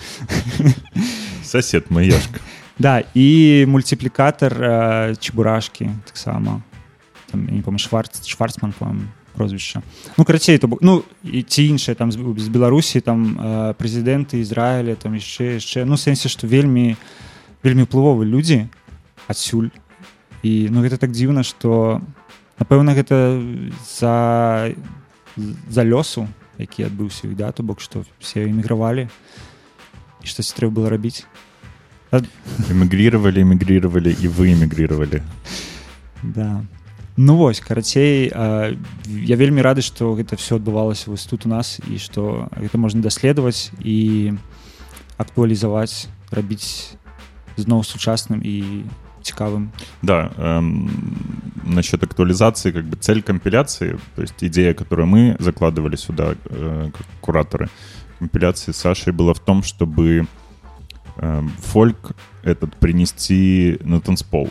Сосед 1.45 1.91
мой 1.91 2.07
Яшка. 2.07 2.41
да 2.79 3.03
і 3.15 3.67
мульціплікатар 3.69 4.53
а, 4.65 5.15
чебурашкі 5.15 5.91
таксама 6.05 6.63
не 7.33 7.63
помню 7.63 7.79
шварц 7.79 8.27
шварцман 8.27 8.75
по 8.79 8.95
прозвішча 9.37 9.83
ну 10.17 10.25
карацей 10.25 10.59
то 10.59 10.79
ну 10.81 11.03
і 11.25 11.43
ці 11.43 11.69
іншыя 11.69 11.95
там 11.95 12.13
з, 12.13 12.19
з 12.37 12.49
беларусі 12.49 13.01
там 13.01 13.39
а, 13.39 13.75
прэзідэнты 13.79 14.41
ізраіля 14.41 14.95
там 14.95 15.15
яшчэ 15.15 15.61
яшчэ 15.61 15.85
ну 15.85 15.97
сэнсе 15.97 16.29
што 16.29 16.47
вельмі 16.47 16.97
вельмі 17.63 17.85
ўплывовы 17.85 18.25
людзі 18.25 18.67
адсюль 19.29 19.71
і 20.43 20.69
ну 20.71 20.83
гэта 20.83 20.97
так 20.97 21.13
дзіўна 21.13 21.43
што 21.43 22.01
напэўна 22.59 22.97
гэта 22.97 23.39
за 23.85 24.73
за 25.37 25.85
лёсу 25.85 26.29
які 26.59 26.89
адбыўся 26.89 27.29
і 27.29 27.37
да 27.37 27.53
то 27.53 27.63
бок 27.63 27.81
што 27.81 28.05
все 28.19 28.49
эмігравалі 28.49 29.09
і 30.23 30.27
штось 30.27 30.53
трэба 30.57 30.81
было 30.81 30.89
рабіць 30.91 31.25
Эмигрировали, 32.71 33.43
эмигрировали, 33.43 34.17
и 34.23 34.29
вы 34.29 34.53
эмигрировали. 34.53 35.23
Да. 36.23 36.65
Ну 37.17 37.37
вось 37.37 37.61
карацей 37.61 38.29
я 38.29 39.37
вельмі 39.37 39.65
рады 39.65 39.81
што 39.81 40.13
гэта 40.13 40.37
все 40.37 40.61
адбывалася 40.61 41.09
вось 41.09 41.25
тут 41.25 41.47
у 41.47 41.49
нас 41.49 41.81
і 41.89 41.97
што 41.97 42.53
гэта 42.53 42.77
можна 42.77 43.01
даследаваць 43.01 43.73
і 43.81 44.37
актуалізаваць 45.17 46.13
рабіць 46.31 46.93
зноў 47.57 47.89
сучасным 47.89 48.45
і 48.45 48.85
цікавым 49.26 49.72
Да, 50.02 50.32
эм, 50.38 50.90
насчет 51.64 52.04
актуализации, 52.04 52.72
как 52.72 52.86
бы 52.86 52.98
цель 52.98 53.22
компиляции, 53.22 54.00
то 54.16 54.22
есть 54.22 54.44
идея, 54.44 54.74
которую 54.74 55.08
мы 55.08 55.36
закладывали 55.40 55.96
сюда, 55.96 56.36
э, 56.46 56.90
как 56.98 57.08
кураторы 57.22 57.70
компиляции 58.20 58.72
с 58.72 58.78
Сашей, 58.78 59.14
была 59.14 59.34
в 59.34 59.40
том, 59.40 59.64
чтобы 59.64 60.28
эм, 61.18 61.50
фольк 61.60 62.12
этот 62.44 62.76
принести 62.76 63.78
на 63.84 64.00
танцпол. 64.00 64.50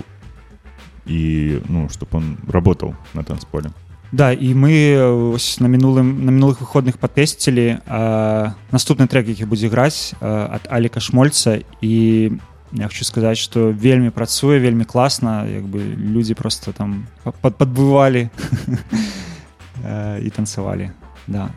И, 1.07 1.61
ну, 1.69 1.89
чтобы 1.89 2.19
он 2.19 2.37
работал 2.49 2.95
на 3.15 3.23
танцполе. 3.23 3.71
Да 4.13 4.33
і 4.33 4.55
мы 4.55 4.71
э, 4.71 5.35
ось 5.35 5.61
на 5.61 5.69
мінулым 5.69 6.25
на 6.27 6.31
мінулых 6.35 6.59
выходных 6.59 6.99
патэсцілі 6.99 7.79
наступны 8.75 9.07
трек 9.07 9.29
які 9.29 9.47
будзе 9.47 9.71
граць 9.71 10.15
а, 10.21 10.59
ад 10.59 10.67
аліка 10.67 10.99
шмольца 10.99 11.63
і 11.81 12.31
я 12.73 12.87
хочу 12.89 13.05
сказаць 13.05 13.39
што 13.39 13.71
вельмі 13.73 14.11
працуе 14.11 14.59
вельмі 14.59 14.85
класна 14.85 15.47
як 15.47 15.65
бы 15.65 15.83
людзі 15.97 16.35
просто 16.35 16.73
там 16.73 17.07
пад- 17.25 17.57
падбывалі 17.57 18.31
э, 19.85 20.21
і 20.23 20.31
танцавалі 20.31 20.91
да 21.27 21.51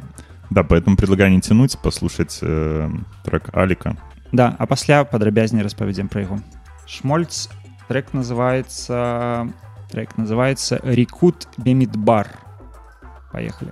Да, 0.49 0.61
поэтому 0.63 0.95
предлагаю 0.95 1.31
не 1.31 1.41
тянуть, 1.41 1.79
послушать 1.81 2.37
э, 2.43 2.89
трек 3.23 3.49
Алика. 3.53 3.97
Да, 4.31 4.55
а 4.59 4.67
пасля 4.67 5.03
падрабязней 5.03 5.63
распавядзем 5.63 6.09
пра 6.09 6.21
яго. 6.21 6.39
Шмольц 6.85 7.49
трек 7.87 8.13
называется 8.13 9.49
трек 9.89 10.15
называется 10.17 10.79
Рикут 10.83 11.47
Бемидбар. 11.57 12.27
Поехали. 13.31 13.71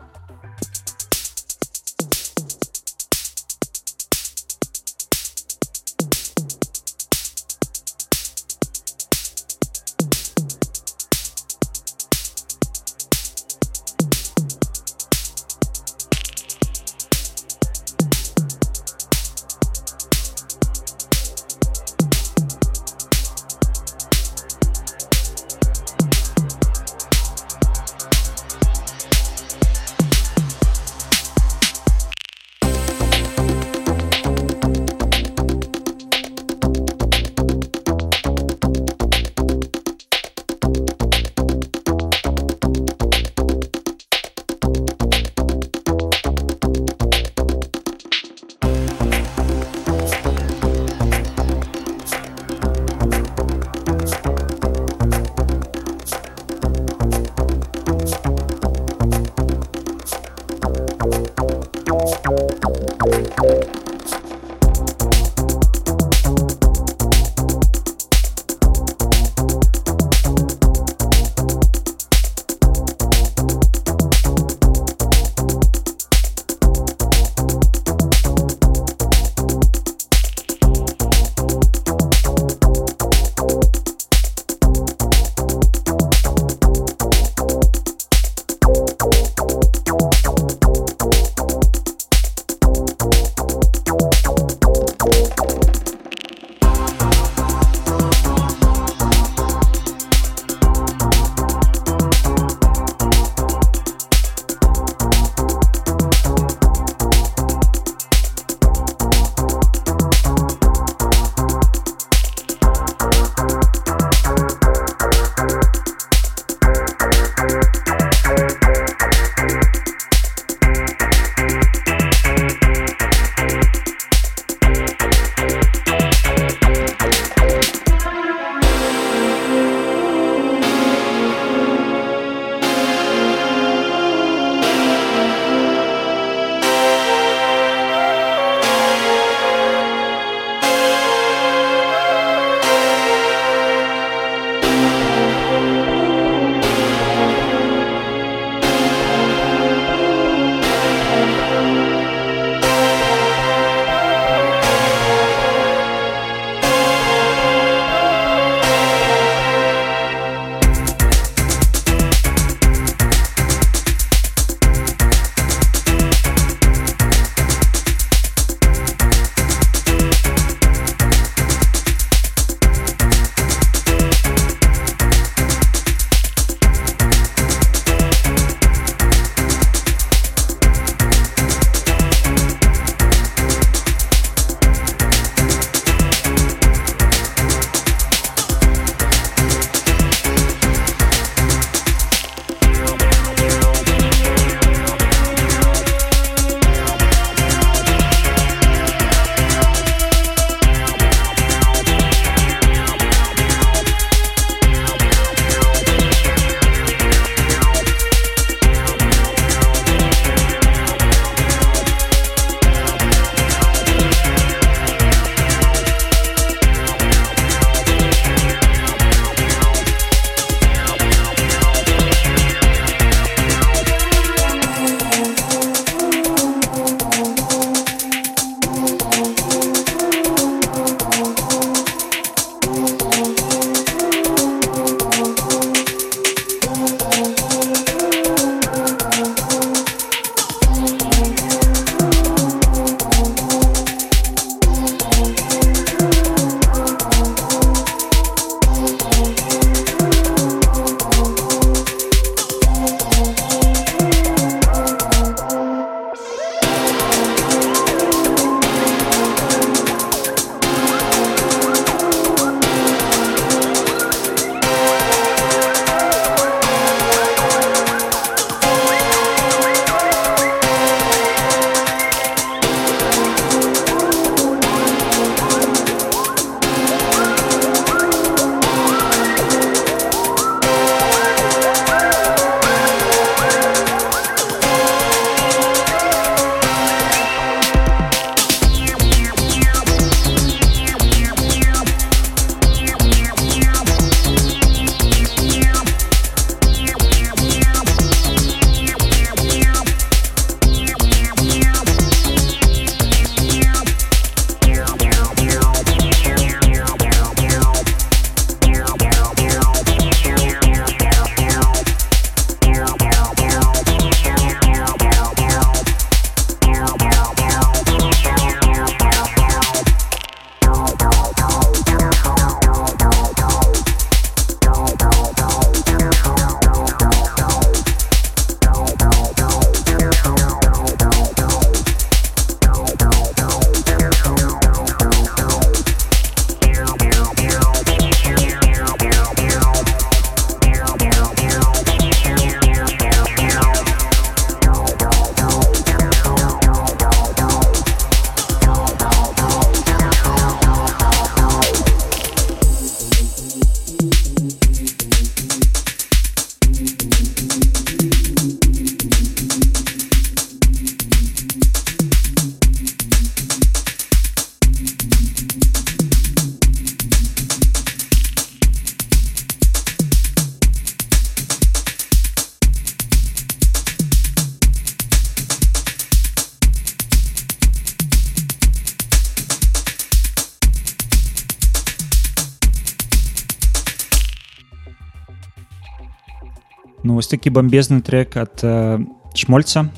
Такі 387.28 387.50
бомбезны 387.50 388.02
трек 388.02 388.36
ад 388.36 388.60
э, 388.62 389.04
шмольца. 389.34 389.90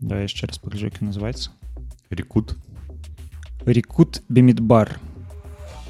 Да 0.00 0.22
яшчэ 0.22 0.46
раз 0.46 0.58
пагляжу 0.58 0.86
як 0.86 1.00
называется 1.00 1.50
Рекут. 2.10 2.56
рекут 3.66 4.22
бемидбар 4.28 4.98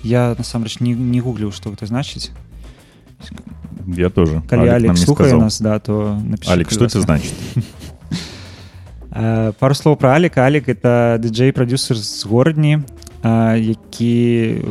я 0.02 0.34
насамрэч 0.36 0.80
не, 0.80 0.94
не 0.94 1.20
гугліў 1.20 1.52
што 1.52 1.70
гэта 1.70 1.86
значыць 1.86 2.30
Я 3.86 4.10
тоже. 4.10 4.42
калі 4.48 4.68
Алек 4.68 4.90
не 4.90 4.96
слухае 4.96 5.34
нас 5.34 5.60
да 5.60 5.78
то 5.78 6.18
напиши, 6.22 6.50
Алик, 6.50 6.70
что 6.70 6.84
это 6.84 7.00
значит? 7.00 7.32
Пару 9.58 9.74
слоў 9.74 9.96
про 9.96 10.14
алика 10.14 10.44
алик 10.44 10.68
это 10.68 11.18
диджей 11.18 11.52
продюсер 11.52 11.96
з 11.96 12.24
горадні 12.24 12.82
які 13.24 14.62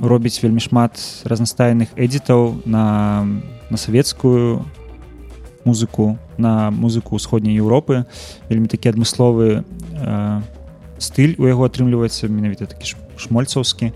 робіць 0.00 0.42
вельмі 0.42 0.60
шмат 0.60 1.00
разнастайных 1.24 1.88
эдзітаў 1.96 2.62
на 2.64 3.26
на 3.70 3.76
савецкую 3.76 4.64
музыку 5.64 6.18
на 6.38 6.70
музыку 6.70 7.18
ўсходняй 7.18 7.58
Еўропы 7.58 8.06
вельмі 8.48 8.68
такі 8.68 8.94
адмысловы 8.94 9.64
э, 9.64 10.40
стыль 10.98 11.34
у 11.38 11.44
яго 11.50 11.66
атрымліваецца 11.66 12.30
менавіта 12.30 12.70
такі 12.70 12.96
шмольцаўскі. 13.18 13.92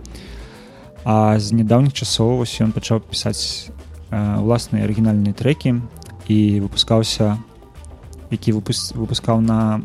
А 1.05 1.39
з 1.39 1.55
нядаўніх 1.55 1.95
часоў 1.95 2.43
вось 2.43 2.55
ён 2.61 2.75
пачаў 2.75 3.01
пісаць 3.01 3.71
э, 4.11 4.19
уласныя 4.43 4.85
арыгінальныя 4.85 5.33
трекі 5.33 5.81
і 6.29 6.61
выпускаўся 6.61 7.39
які 8.33 8.57
выпус, 8.57 8.97
выпускаў 8.97 9.45
на 9.45 9.85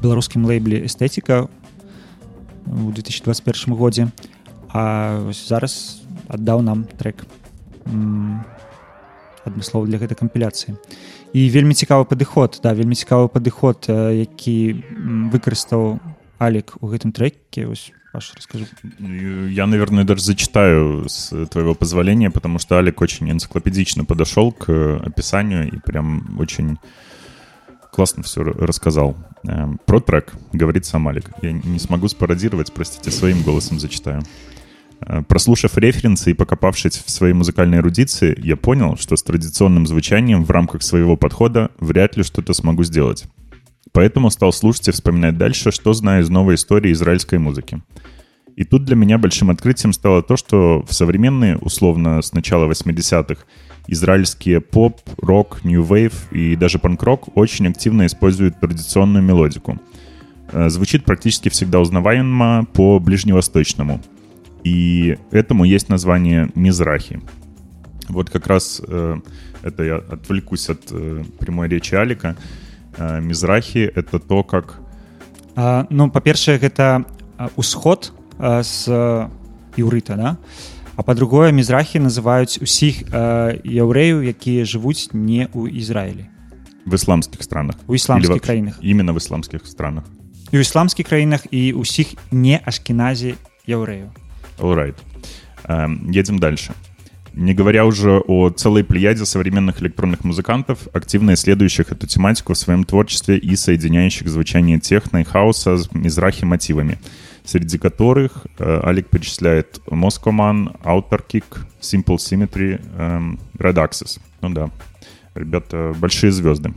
беларускім 0.00 0.48
лейбле 0.48 0.80
эстэтика 0.88 1.46
у 2.66 2.90
2021 2.90 3.76
годзе. 3.76 4.08
А 4.72 5.20
зараз 5.30 6.02
аддаў 6.28 6.62
нам 6.62 6.84
трек. 6.96 7.26
м, 7.26 7.41
адмыслова 9.44 9.86
для 9.86 9.98
гэтай 9.98 10.18
кампіляцыі 10.18 10.76
і 11.32 11.40
вельмі 11.50 11.74
цікавы 11.74 12.06
падыход 12.06 12.60
да 12.62 12.74
вельмі 12.74 12.94
цікавы 12.94 13.28
падыход 13.28 13.88
э, 13.88 14.26
які 14.26 14.84
выкарыстаў 15.32 15.98
алік 16.38 16.76
у 16.80 16.86
гэтым 16.90 17.12
треке 17.12 17.66
ось 17.66 17.92
Паша, 18.12 18.34
расскажи 18.36 18.66
Я, 18.98 19.66
наверное, 19.66 20.04
даже 20.04 20.22
зачитаю 20.22 21.08
с 21.08 21.46
твоего 21.46 21.74
позволения, 21.74 22.30
потому 22.30 22.58
что 22.58 22.76
Алик 22.76 23.00
очень 23.00 23.30
энциклопедично 23.30 24.04
подошел 24.04 24.52
к 24.52 25.00
описанию 25.02 25.72
и 25.72 25.78
прям 25.78 26.38
очень 26.38 26.76
классно 27.90 28.22
все 28.22 28.42
рассказал. 28.42 29.16
Про 29.86 30.00
трек 30.00 30.34
говорит 30.52 30.84
сам 30.84 31.08
Алик. 31.08 31.30
Я 31.40 31.52
не 31.52 31.78
смогу 31.78 32.06
спародировать, 32.08 32.70
простите, 32.74 33.10
своим 33.10 33.42
голосом 33.42 33.78
зачитаю. 33.80 34.22
Э, 35.06 35.22
Прослушав 35.22 35.78
референсы 35.78 36.30
и 36.30 36.34
покопавшись 36.34 37.02
в 37.04 37.10
своей 37.10 37.34
музыкальной 37.34 37.78
эрудиции, 37.78 38.38
я 38.42 38.56
понял, 38.56 38.96
что 38.96 39.16
с 39.16 39.22
традиционным 39.22 39.86
звучанием 39.86 40.44
в 40.44 40.50
рамках 40.50 40.82
своего 40.82 41.16
подхода 41.16 41.70
вряд 41.78 42.16
ли 42.16 42.22
что-то 42.22 42.52
смогу 42.52 42.84
сделать. 42.84 43.24
Поэтому 43.92 44.30
стал 44.30 44.52
слушать 44.52 44.88
и 44.88 44.92
вспоминать 44.92 45.36
дальше, 45.36 45.70
что 45.70 45.92
знаю 45.92 46.22
из 46.22 46.30
новой 46.30 46.54
истории 46.54 46.92
израильской 46.92 47.38
музыки. 47.38 47.82
И 48.56 48.64
тут 48.64 48.84
для 48.84 48.96
меня 48.96 49.18
большим 49.18 49.50
открытием 49.50 49.92
стало 49.92 50.22
то, 50.22 50.36
что 50.36 50.84
в 50.86 50.92
современные, 50.92 51.56
условно, 51.58 52.20
с 52.20 52.32
начала 52.32 52.70
80-х, 52.70 53.44
израильские 53.86 54.60
поп, 54.60 55.00
рок, 55.18 55.64
нью 55.64 55.82
вейв 55.82 56.30
и 56.32 56.54
даже 56.56 56.78
панк-рок 56.78 57.36
очень 57.36 57.66
активно 57.66 58.06
используют 58.06 58.60
традиционную 58.60 59.22
мелодику. 59.22 59.78
Э, 60.52 60.68
Звучит 60.68 61.04
практически 61.04 61.48
всегда 61.48 61.80
узнаваемо 61.80 62.66
по 62.72 62.98
ближневосточному. 62.98 64.00
И 64.64 65.18
этому 65.30 65.64
есть 65.64 65.88
название 65.88 66.48
«мизрахи». 66.54 67.20
Вот 68.08 68.30
как 68.30 68.46
раз 68.46 68.80
э, 68.86 69.16
это 69.62 69.82
я 69.82 69.96
отвлекусь 69.96 70.68
от 70.70 70.80
э, 70.90 71.24
прямой 71.38 71.68
речи 71.68 71.94
Алика. 71.94 72.36
Э, 72.98 73.20
Мизрахи— 73.20 73.90
это 73.94 74.18
то, 74.18 74.42
как 74.44 74.78
А, 75.54 75.86
ну 75.90 76.10
па-першае 76.10 76.58
гэта 76.58 77.04
а, 77.36 77.50
усход 77.56 78.12
а, 78.38 78.62
з 78.62 78.88
а, 78.88 79.28
іўрыта 79.76 80.16
да? 80.16 80.36
а 80.96 81.02
па-другое 81.02 81.52
мізрахі 81.52 82.00
называюць 82.00 82.56
усіх 82.62 83.04
а, 83.12 83.52
яўрэяў 83.60 84.24
якія 84.24 84.64
жывуць 84.64 85.12
не 85.12 85.44
ў 85.52 85.68
Ізраілі 85.76 86.24
в 86.86 86.94
исламских 86.94 87.42
странах. 87.42 87.76
у 87.86 87.94
ісламскіх 87.94 88.30
вообще- 88.30 88.46
краінах 88.46 88.78
Именно 88.80 89.12
в 89.12 89.18
исламских 89.18 89.66
странах. 89.66 90.04
і 90.52 90.56
ў 90.56 90.60
ісламскіх 90.64 91.06
краінах 91.06 91.44
і 91.52 91.76
ўсіх 91.76 92.16
не 92.32 92.56
ашкеназі 92.64 93.34
яўрэяў 93.68 94.08
Alright. 94.58 94.96
Эм, 95.64 96.10
едем 96.10 96.38
дальше. 96.38 96.74
Не 97.34 97.54
говоря 97.54 97.86
уже 97.86 98.18
о 98.18 98.50
целой 98.50 98.84
плеяде 98.84 99.24
современных 99.24 99.80
электронных 99.80 100.22
музыкантов, 100.22 100.86
активно 100.92 101.32
исследующих 101.32 101.90
эту 101.90 102.06
тематику 102.06 102.52
в 102.52 102.58
своем 102.58 102.84
творчестве 102.84 103.38
и 103.38 103.56
соединяющих 103.56 104.28
звучание 104.28 104.78
техно 104.78 105.18
и 105.18 105.24
хаоса 105.24 105.78
с 105.78 105.90
мизрахи 105.92 106.44
мотивами, 106.44 106.98
среди 107.44 107.78
которых 107.78 108.46
э, 108.58 108.80
Алик 108.84 109.08
перечисляет 109.08 109.80
Moscoman, 109.86 110.78
Outer 110.82 111.22
Kick, 111.26 111.44
Simple 111.80 112.16
Symmetry, 112.16 112.80
эм, 112.98 113.40
Red 113.56 113.76
Axis. 113.76 114.20
Ну 114.42 114.50
да, 114.50 114.70
ребята, 115.34 115.94
большие 115.98 116.32
звезды. 116.32 116.74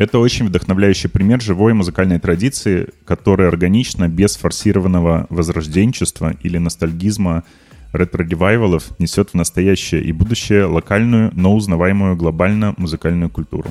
Это 0.00 0.18
очень 0.18 0.46
вдохновляющий 0.46 1.10
пример 1.10 1.42
живой 1.42 1.74
музыкальной 1.74 2.18
традиции, 2.18 2.88
которая 3.04 3.48
органично, 3.48 4.08
без 4.08 4.34
форсированного 4.36 5.26
возрожденчества 5.28 6.34
или 6.42 6.56
ностальгизма 6.56 7.44
ретро-ревайвалов 7.92 8.98
несет 8.98 9.28
в 9.28 9.34
настоящее 9.34 10.02
и 10.02 10.12
будущее 10.12 10.64
локальную, 10.64 11.30
но 11.34 11.54
узнаваемую 11.54 12.16
глобально 12.16 12.72
музыкальную 12.78 13.28
культуру. 13.28 13.68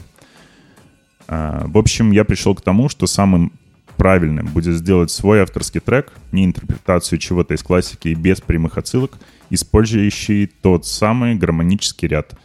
А, 1.28 1.66
В 1.66 1.80
общем, 1.80 2.12
я 2.12 2.24
пришел 2.26 2.54
к 2.54 2.62
тому, 2.62 2.90
что 2.90 3.08
самым 3.08 3.52
правильным 3.98 4.46
будет 4.50 4.76
сделать 4.76 5.10
свой 5.10 5.42
авторский 5.42 5.82
трек, 5.82 6.14
не 6.32 6.46
интерпретацию 6.46 7.18
чего-то 7.18 7.56
из 7.56 7.64
классики 7.64 8.10
и 8.10 8.14
без 8.14 8.40
прямых 8.40 8.78
отсылок, 8.78 9.18
использующий 9.50 10.46
тот 10.46 10.86
самый 10.86 11.34
гармонический 11.34 12.08
ряд. 12.08 12.36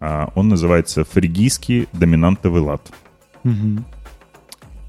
А, 0.00 0.32
Он 0.34 0.48
называется 0.48 1.04
фригийский 1.04 1.88
доминантовый 1.92 2.62
лад. 2.62 2.90
Мгм. 3.43 3.85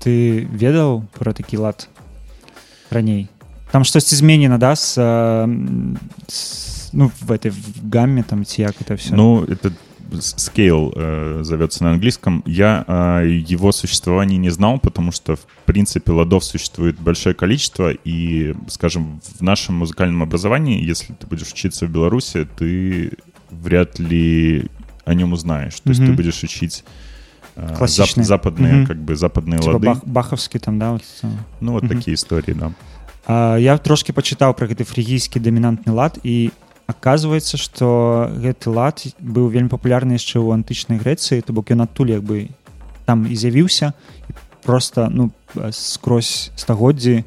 ты 0.05 0.46
ведаў 0.48 1.05
про 1.18 1.32
такі 1.32 1.57
лад 1.57 1.88
раней 2.90 3.28
там 3.70 3.84
штосьці 3.84 4.16
зменена 4.16 4.59
да 4.59 4.72
с, 4.76 4.98
а, 4.98 5.44
м, 5.44 5.98
с 6.28 6.90
ну 6.92 7.11
в 7.20 7.30
этой 7.32 7.51
в 7.51 7.88
гамме 7.92 8.22
там 8.22 8.44
ці 8.44 8.62
як 8.62 8.74
это 8.80 8.96
все 8.96 9.14
Ну, 9.14 9.44
это 9.44 9.72
с- 10.12 10.34
scale 10.51 10.90
э, 10.96 11.44
зовется 11.44 11.84
на 11.84 11.90
английском. 11.92 12.42
Я 12.46 12.84
о 12.88 13.22
его 13.22 13.70
существовании 13.72 14.38
не 14.38 14.51
знал, 14.51 14.80
потому 14.80 15.12
что, 15.12 15.36
в 15.36 15.44
принципе, 15.66 16.11
ладов 16.12 16.42
существует 16.42 16.98
большое 17.01 17.32
количество, 17.34 17.92
и, 17.92 18.55
скажем, 18.68 19.20
в 19.38 19.40
нашем 19.42 19.76
музыкальном 19.76 20.22
образовании, 20.24 20.82
если 20.90 21.14
ты 21.14 21.26
будешь 21.28 21.53
учиться 21.53 21.86
в 21.86 21.90
Беларуси, 21.90 22.48
ты 22.59 23.12
вряд 23.53 24.01
ли 24.01 24.66
о 25.05 25.14
нем 25.14 25.32
узнаешь. 25.32 25.78
То 25.80 25.90
есть 25.90 26.01
ты 26.01 26.07
Мгм. 26.09 26.16
будешь 26.16 26.42
учить 26.42 26.84
э, 27.56 27.68
зап- 27.68 27.78
Классичные. 27.78 28.24
западные, 28.26 28.74
Мгм. 28.74 28.88
как 28.88 28.97
бы 28.97 29.16
западные 29.16 29.60
типа 29.60 29.72
лады. 29.78 29.86
бах, 29.86 29.97
баховскі 30.06 30.60
там 30.60 30.80
да 30.80 30.91
вот. 30.91 31.03
Ну, 31.62 31.72
вот 31.72 31.84
Мгм. 31.84 31.95
такие 31.97 32.14
истории, 32.16 32.53
да. 32.53 32.72
А, 33.28 33.58
я 33.58 33.78
трошки 33.78 34.12
пачытаў 34.12 34.53
про 34.53 34.68
гэты 34.68 34.84
фрігійскі 34.84 35.39
дамінантны 35.39 35.91
лад 35.91 36.20
і 36.24 36.51
оказывается 36.88 37.58
что 37.58 38.30
гэты 38.38 38.70
лад 38.70 39.01
быў 39.20 39.49
вельмі 39.49 39.70
папулярны 39.70 40.14
яшчэ 40.14 40.38
ў 40.39 40.53
антычнай 40.53 40.99
грэцыі 40.99 41.41
то 41.41 41.53
бок 41.53 41.72
ён 41.72 41.82
адтуль 41.82 42.12
як 42.14 42.22
бы 42.24 42.49
там 43.06 43.26
і 43.26 43.36
з'явіўся 43.36 43.93
і 44.30 44.34
просто 44.64 45.10
ну 45.12 45.32
скрозь 45.72 46.51
стагоддзі 46.56 47.24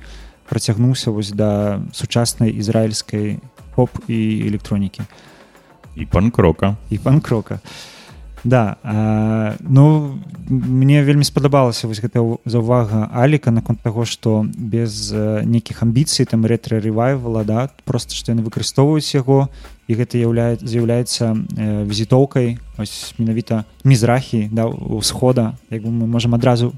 працягнуўся 0.49 1.11
вось 1.11 1.31
да 1.33 1.81
сучаснай 1.93 2.51
ізраільскай 2.55 3.39
поп 3.75 3.91
і 4.09 4.47
электронікі 4.49 5.03
И 5.97 6.07
панк-рока. 6.07 6.77
і 6.91 6.99
панкрока 6.99 7.59
да 8.45 8.77
а, 8.83 9.57
ну 9.61 10.19
мне 10.49 11.03
вельмі 11.03 11.25
спадабалася 11.25 11.89
вось 11.89 12.01
гэта 12.01 12.23
заўвага 12.45 13.11
аліка 13.13 13.51
наконт 13.51 13.81
таго 13.83 14.05
што 14.05 14.47
без 14.57 15.13
нейкіх 15.13 15.83
амбіцый 15.83 16.27
там 16.27 16.47
рэтра 16.47 16.81
рэвайвала 16.81 17.45
да 17.45 17.69
просто 17.85 18.15
што 18.15 18.33
яны 18.33 18.47
выкарыстоўваюць 18.47 19.15
яго 19.15 19.49
і 19.89 19.93
гэта 19.95 20.19
яўляе 20.19 20.57
з'яўляецца 20.61 21.35
э, 21.35 21.85
візітоўкай 21.85 22.59
ось 22.79 23.15
менавіта 23.19 23.65
мізрахі 23.85 24.49
да 24.53 24.69
ўсхода 24.69 25.59
як 25.71 25.83
бы 25.83 25.91
мы 25.91 26.07
можам 26.07 26.35
адразу 26.35 26.73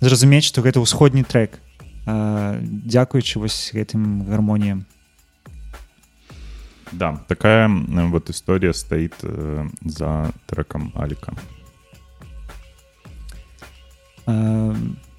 зразумець 0.00 0.44
што 0.48 0.62
гэта 0.62 0.80
ўсходні 0.80 1.22
трек 1.22 1.60
дзякуючы 2.06 3.42
вось 3.42 3.74
гэтым 3.74 4.24
гармоніям 4.30 4.86
Да, 6.92 7.20
такая 7.28 7.68
вот 7.68 8.30
история 8.30 8.72
стоит 8.72 9.14
э, 9.22 9.66
за 9.84 10.30
треком 10.46 10.92
Алика. 10.94 11.34
Э, 14.26 14.74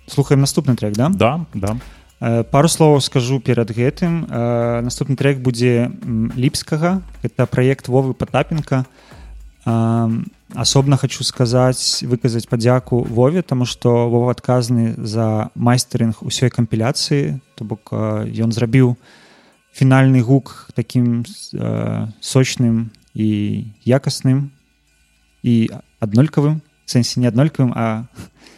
слухаем 0.07 0.41
наступны 0.41 0.75
трек 0.75 0.93
да? 0.93 1.09
Да 1.09 1.45
да. 1.53 1.77
Э, 2.19 2.43
пару 2.43 2.67
словаў 2.67 3.01
скажу 3.01 3.39
перад 3.39 3.71
гэтым. 3.71 4.25
Наступны 4.81 5.15
трек 5.15 5.39
будзе 5.39 5.91
ліпскага. 6.35 7.01
Это 7.21 7.45
проект 7.45 7.87
вовы 7.87 8.13
потапенко. 8.13 8.85
Асобна 10.55 10.95
хочу 10.95 11.23
сказаць 11.27 12.01
выказаць 12.07 12.47
падзяку 12.47 13.03
вове 13.03 13.41
тому 13.41 13.65
что 13.65 14.09
вова 14.09 14.31
адказны 14.31 14.95
за 14.95 15.51
майстаринг 15.55 16.23
усёй 16.23 16.49
кампіляцыі. 16.49 17.41
То 17.55 17.65
бок 17.65 17.91
ён 17.91 18.55
зрабіў 18.55 18.95
фінальны 19.77 20.25
гук 20.25 20.69
таким 20.73 21.21
сочным 22.19 22.89
і 23.13 23.29
якасным 23.85 24.49
і 25.45 25.69
аднолькавым. 26.01 26.61
Сэнсе 26.89 27.21
не 27.21 27.29
аднолькавым 27.29 27.73
а 27.77 28.09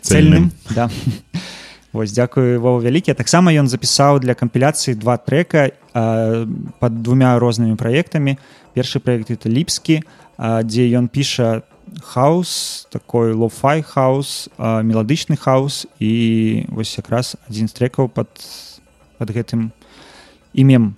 цельным. 0.01 0.51
да. 0.71 0.89
Вось 1.91 2.13
дзякую 2.13 2.61
Вова 2.61 2.79
вялікі. 2.79 3.17
Таксама 3.17 3.51
ён 3.51 3.67
запісаў 3.67 4.21
для 4.21 4.37
кампіляцыі 4.37 4.95
два 4.95 5.17
трека 5.17 5.73
а, 5.91 6.45
под 6.79 7.01
двумя 7.03 7.35
рознымі 7.39 7.75
праектамі. 7.75 8.37
Першы 8.77 8.99
проект 8.99 9.31
это 9.33 9.49
ліпскі 9.49 10.05
дзе 10.39 10.83
ён 10.95 11.09
піша 11.11 11.67
хаос 11.99 12.87
такой 12.93 13.33
лофай 13.33 13.81
хаос 13.81 14.47
меладычны 14.57 15.35
хаос. 15.35 15.87
І 15.99 16.63
вось 16.69 16.95
якраз 16.95 17.35
адзін 17.49 17.67
з 17.67 17.73
трекаў 17.73 18.07
под 18.07 18.29
под 19.17 19.35
гэтым 19.35 19.75
імем 20.53 20.95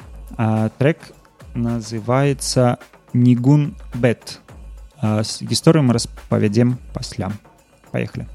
трек 0.78 1.12
называется 1.54 2.78
нігун 3.14 3.76
бет 3.94 4.40
гісторыю 5.02 5.84
мы 5.84 5.94
распавядзем 5.94 6.78
пасля 6.94 7.32
поехали 7.92 8.28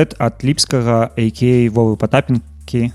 Бет 0.00 0.14
ад 0.16 0.40
ліпскага 0.40 1.12
AK 1.20 1.68
вовы 1.68 2.00
патапінкі 2.00 2.92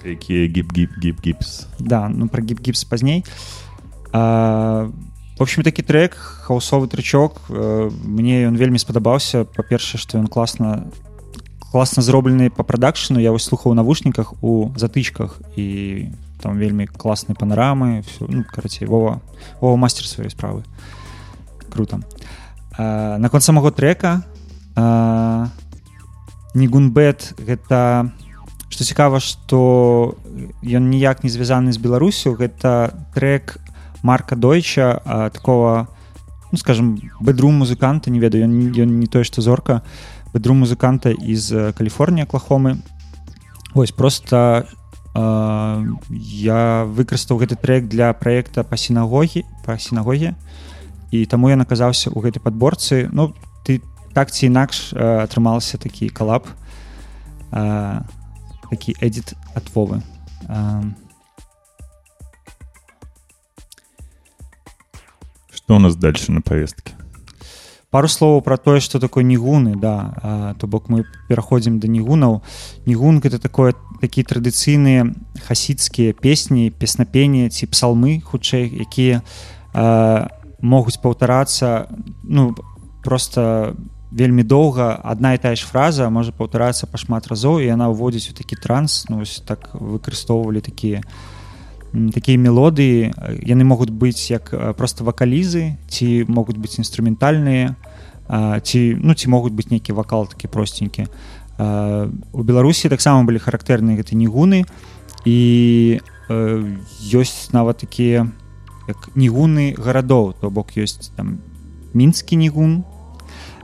Якія 0.00 0.48
гип 0.48 0.72
гип 0.72 0.96
гип 0.96 1.20
гипс. 1.20 1.66
да 1.78 2.08
ну 2.08 2.24
про 2.24 2.40
гіп 2.40 2.64
гіпс 2.64 2.84
пазней 2.84 3.24
а, 4.10 4.88
в 5.36 5.42
общем 5.42 5.62
такі 5.62 5.82
трек 5.82 6.16
хаусовы 6.16 6.88
трычок 6.88 7.36
э, 7.50 7.90
мне 7.92 8.48
ён 8.48 8.56
вельмі 8.56 8.80
спадабаўся 8.80 9.44
па-першае 9.44 10.00
што 10.00 10.16
ён 10.16 10.24
класна 10.24 10.88
класна 11.70 12.02
зроблены 12.02 12.48
по 12.48 12.64
прадакшну 12.64 13.20
я 13.20 13.30
вось 13.30 13.44
слухаў 13.44 13.72
у 13.72 13.76
навушніках 13.76 14.32
у 14.40 14.72
затычках 14.80 15.36
і 15.60 16.08
там 16.40 16.56
вельмі 16.56 16.88
класныя 16.88 17.36
панарамы 17.36 18.08
все 18.08 18.24
ну, 18.24 18.44
карацей 18.48 18.88
Вова 18.88 19.20
Вова 19.60 19.76
мастер 19.76 20.08
сваёй 20.08 20.30
справы 20.30 20.64
круто 21.68 22.00
а, 22.78 23.18
наконт 23.18 23.44
самого 23.44 23.70
трека 23.70 24.24
а, 24.76 25.50
нигунбет 26.55 27.35
гэта 27.37 28.11
что 28.69 28.83
цікава 28.83 29.19
что 29.19 30.17
ён 30.63 30.89
ніяк 30.89 31.23
не 31.23 31.29
звязаны 31.29 31.71
з 31.71 31.77
беларусю 31.77 32.33
гэта 32.33 32.95
трек 33.13 33.59
марка 34.01 34.35
дойча 34.35 35.01
а, 35.05 35.29
такого 35.29 35.87
ну 36.51 36.57
скажем 36.57 36.99
бедру 37.19 37.51
музыканта 37.51 38.09
не 38.09 38.19
ведаю 38.19 38.45
ён, 38.45 38.71
ён 38.71 38.99
не 38.99 39.07
тое 39.07 39.23
что 39.23 39.41
зорка 39.41 39.83
бедру 40.33 40.53
музыканта 40.53 41.11
из 41.11 41.51
каліфорнія 41.51 42.25
клахомы 42.25 42.81
ось 43.73 43.91
просто 43.91 44.67
а, 45.13 45.83
я 46.09 46.85
выкарыстаў 46.87 47.37
гэты 47.37 47.55
трек 47.55 47.87
для 47.87 48.13
проекта 48.13 48.63
па 48.63 48.77
сінагогі 48.77 49.43
па 49.65 49.77
сінагогі 49.77 50.33
і 51.11 51.25
таму 51.25 51.49
я 51.49 51.55
наказаўся 51.55 52.09
ў 52.11 52.19
гэтай 52.23 52.41
подборцы 52.41 53.09
ну 53.11 53.31
так 54.15 54.31
ці 54.31 54.47
інакш 54.47 54.95
атрымался 54.95 55.77
такі 55.77 56.09
калап 56.09 56.47
такі 57.51 58.95
эдит 59.03 59.35
ад 59.53 59.67
вовы. 59.75 60.01
Что 65.51 65.75
у 65.75 65.79
нас 65.79 65.95
дальше 65.95 66.31
на 66.31 66.41
повестке? 66.41 66.95
пару 67.95 68.11
словаў 68.11 68.41
про 68.41 68.57
тое 68.57 68.83
что 68.83 68.99
такое 68.99 69.23
нігуны 69.23 69.79
да. 69.79 70.55
То 70.59 70.67
бок 70.67 70.89
мы 70.91 71.05
пераходзім 71.29 71.79
да 71.79 71.87
нігунаў. 71.87 72.43
Нігун 72.85 73.23
это 73.23 73.39
такое 73.39 73.71
такія 74.01 74.27
традыцыйныя 74.27 75.15
хасідскія 75.47 76.11
песні 76.11 76.75
песнапені 76.75 77.47
ці 77.47 77.71
псалмы 77.71 78.19
хутчэй 78.19 78.67
якія 78.67 79.23
могуць 80.59 80.99
паўтарацца 80.99 81.87
ну 82.23 82.51
просто 82.99 83.79
вельмі 84.15 84.47
доўга 84.47 84.95
адна 85.03 85.35
і 85.35 85.41
тая 85.43 85.59
ж 85.59 85.67
фраза 85.67 86.07
можа 86.07 86.31
паўтарацца 86.31 86.87
па 86.87 86.95
шмат 86.95 87.27
разоў 87.27 87.59
і 87.59 87.67
яна 87.67 87.91
ўводзіць 87.91 88.31
у 88.31 88.37
такі 88.39 88.55
транс 88.55 89.03
ну, 89.11 89.19
ось 89.27 89.43
так 89.43 89.75
выкарыстоўвалі 89.75 90.63
такія 90.63 91.03
такія 92.15 92.39
мелодыі. 92.39 93.11
Яны 93.43 93.63
могуць 93.67 93.91
быць 93.91 94.31
як 94.31 94.51
просто 94.79 95.03
вакалізы 95.03 95.75
ці 95.91 96.27
могуць 96.31 96.55
быць 96.55 96.79
інструментальныя 96.79 97.75
ці 98.63 98.79
ну 99.03 99.11
ці 99.13 99.27
могуць 99.27 99.51
быць 99.51 99.71
нейкі 99.71 99.91
вакал 99.91 100.27
такі 100.31 100.47
простенькі. 100.47 101.11
У 101.59 102.41
беларусі 102.43 102.87
таксама 102.87 103.27
былі 103.27 103.39
характэрныя 103.39 103.99
гэты 103.99 104.15
нігуны 104.15 104.63
і 105.27 105.99
ёсць 107.11 107.51
нават 107.51 107.83
такія 107.83 108.31
як 108.87 109.11
нігуны 109.15 109.75
гарадоў. 109.75 110.39
То 110.39 110.51
бок 110.51 110.75
ёсць 110.79 111.11
там 111.15 111.39
мінскі 111.91 112.39
нігун 112.39 112.83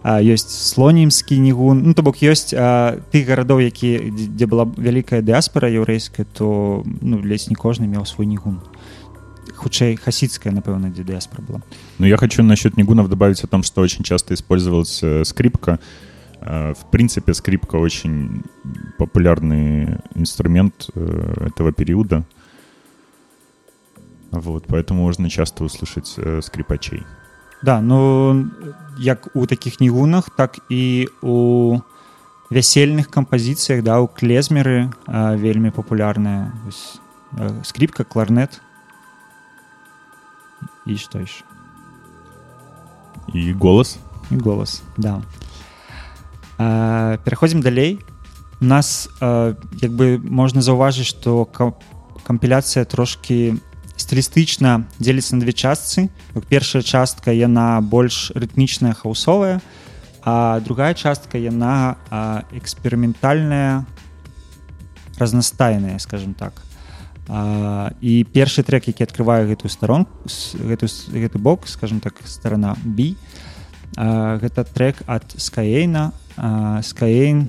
ёсць 0.05 0.73
слонімскі 0.73 1.39
нігун 1.39 1.83
ну 1.83 1.95
то 1.95 2.03
бок 2.03 2.23
ёсць 2.23 2.55
а, 2.55 2.99
тых 3.13 3.27
гарадоў 3.27 3.61
які 3.65 4.11
дзе 4.13 4.47
была 4.47 4.65
вялікая 4.65 5.23
дыаспора 5.23 5.71
яўрэйская 5.71 6.27
то 6.27 6.83
ну 7.01 7.23
ледзь 7.23 7.49
не 7.49 7.57
кожны 7.57 7.87
меў 7.87 8.07
свой 8.07 8.27
нігун 8.27 8.61
хутчэй 9.57 9.97
хасідская 9.97 10.53
напэўна 10.53 10.91
дзе 10.91 11.03
дыаспора 11.03 11.43
была 11.43 11.61
Ну 11.99 12.07
я 12.07 12.17
хочу 12.17 12.43
насчет 12.43 12.77
нигунов 12.77 13.09
добавить 13.09 13.43
о 13.45 13.47
том 13.47 13.63
что 13.63 13.81
очень 13.81 14.05
часто 14.05 14.35
использовалась 14.35 15.01
э, 15.03 15.25
скрипка 15.25 15.81
Э, 16.47 16.75
в 16.75 16.91
принципе 16.91 17.35
скрипка 17.35 17.77
очень 17.77 18.43
популярный 18.99 19.99
инструмент 20.15 20.89
э, 20.95 21.47
этого 21.47 21.73
периода 21.73 22.25
вот 24.31 24.65
поэтому 24.69 25.03
можно 25.03 25.29
часто 25.31 25.65
услышать 25.65 26.15
э, 26.17 26.41
скрипачей 26.43 27.05
Да, 27.64 27.82
ну 27.82 28.50
як 28.98 29.36
у 29.36 29.46
такіх 29.46 29.80
нігунах, 29.80 30.30
так 30.30 30.60
і 30.70 31.10
у 31.22 31.82
вясельных 32.52 33.08
кампазіцыях 33.08 33.80
да 33.84 34.04
у 34.04 34.12
клезмеры 34.12 34.92
вельмі 35.08 35.72
папулярная 35.72 36.52
скрипка 37.64 38.04
кларнет. 38.04 38.62
І 40.86 40.98
што 40.98 41.24
ж 41.26 41.44
і 43.34 43.54
голас. 43.54 43.98
І 44.32 44.38
голас 44.38 44.84
да. 44.98 45.22
А, 46.58 47.18
пераходзім 47.24 47.62
далей. 47.62 48.00
У 48.60 48.66
нас 48.66 49.10
а, 49.22 49.56
як 49.82 49.92
бы 49.92 50.20
можна 50.20 50.62
заўважыць 50.62 51.08
што 51.08 51.46
кампіляцыя 52.26 52.86
трошки 52.86 53.58
стылістычна 54.02 54.90
дзеліцца 55.00 55.38
на 55.38 55.42
две 55.46 55.54
частцы 55.54 56.10
першая 56.50 56.82
частка 56.82 57.32
яна 57.32 57.82
больш 57.82 58.32
рытмічная 58.36 58.94
хаусовая 58.98 59.62
а 60.24 60.60
другая 60.60 60.94
частка 60.94 61.38
яна 61.38 61.98
эксперыментальная 62.52 63.86
разнастайная 65.18 66.00
скажем 66.00 66.34
так. 66.34 66.54
А, 67.30 67.92
і 68.02 68.26
першы 68.34 68.64
трек 68.64 68.88
які 68.88 69.04
открываю 69.04 69.48
гэтую 69.48 69.70
старон 69.70 70.08
гэту 70.58 70.90
гэты 71.14 71.38
бок 71.38 71.68
скажем 71.68 72.02
так 72.02 72.18
сторона 72.26 72.76
бі 72.84 73.16
гэта 73.96 74.66
трек 74.66 75.00
ад 75.08 75.24
скаейна 75.38 76.12
скаейн 76.82 77.48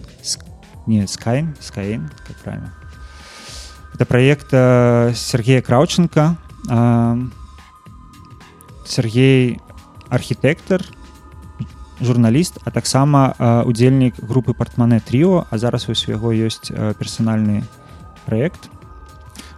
не 0.87 1.07
скайн 1.09 1.57
скайн 1.59 2.11
как 2.29 2.37
правильно 2.45 2.82
это 3.94 4.06
проект 4.06 4.52
Сергея 4.52 5.62
Краученко 5.62 6.36
Сергей 8.86 9.60
архітэктар 10.10 10.84
журналіст 12.02 12.60
а 12.66 12.72
таксама 12.72 13.34
удзельнік 13.66 14.20
групы 14.22 14.54
партмане 14.54 15.00
трио 15.00 15.46
а 15.50 15.58
зараз 15.58 15.90
у 15.90 15.96
свяго 15.96 16.32
ёсць 16.32 16.72
персональны 17.00 17.64
проект 18.26 18.70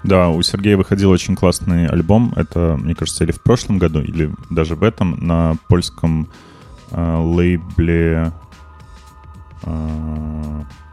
да 0.03 0.29
у 0.29 0.41
Сергея 0.41 0.77
выходил 0.77 1.11
очень 1.11 1.35
классный 1.35 1.87
альбом 1.87 2.33
это 2.35 2.77
мне 2.79 2.95
кажется 2.95 3.23
или 3.23 3.31
в 3.31 3.41
прошлом 3.41 3.77
году 3.77 4.01
или 4.01 4.31
даже 4.49 4.75
в 4.75 4.83
этом 4.83 5.17
на 5.19 5.57
польском 5.67 6.29
э, 6.91 7.17
лейбле 7.17 8.31
э, 8.31 8.31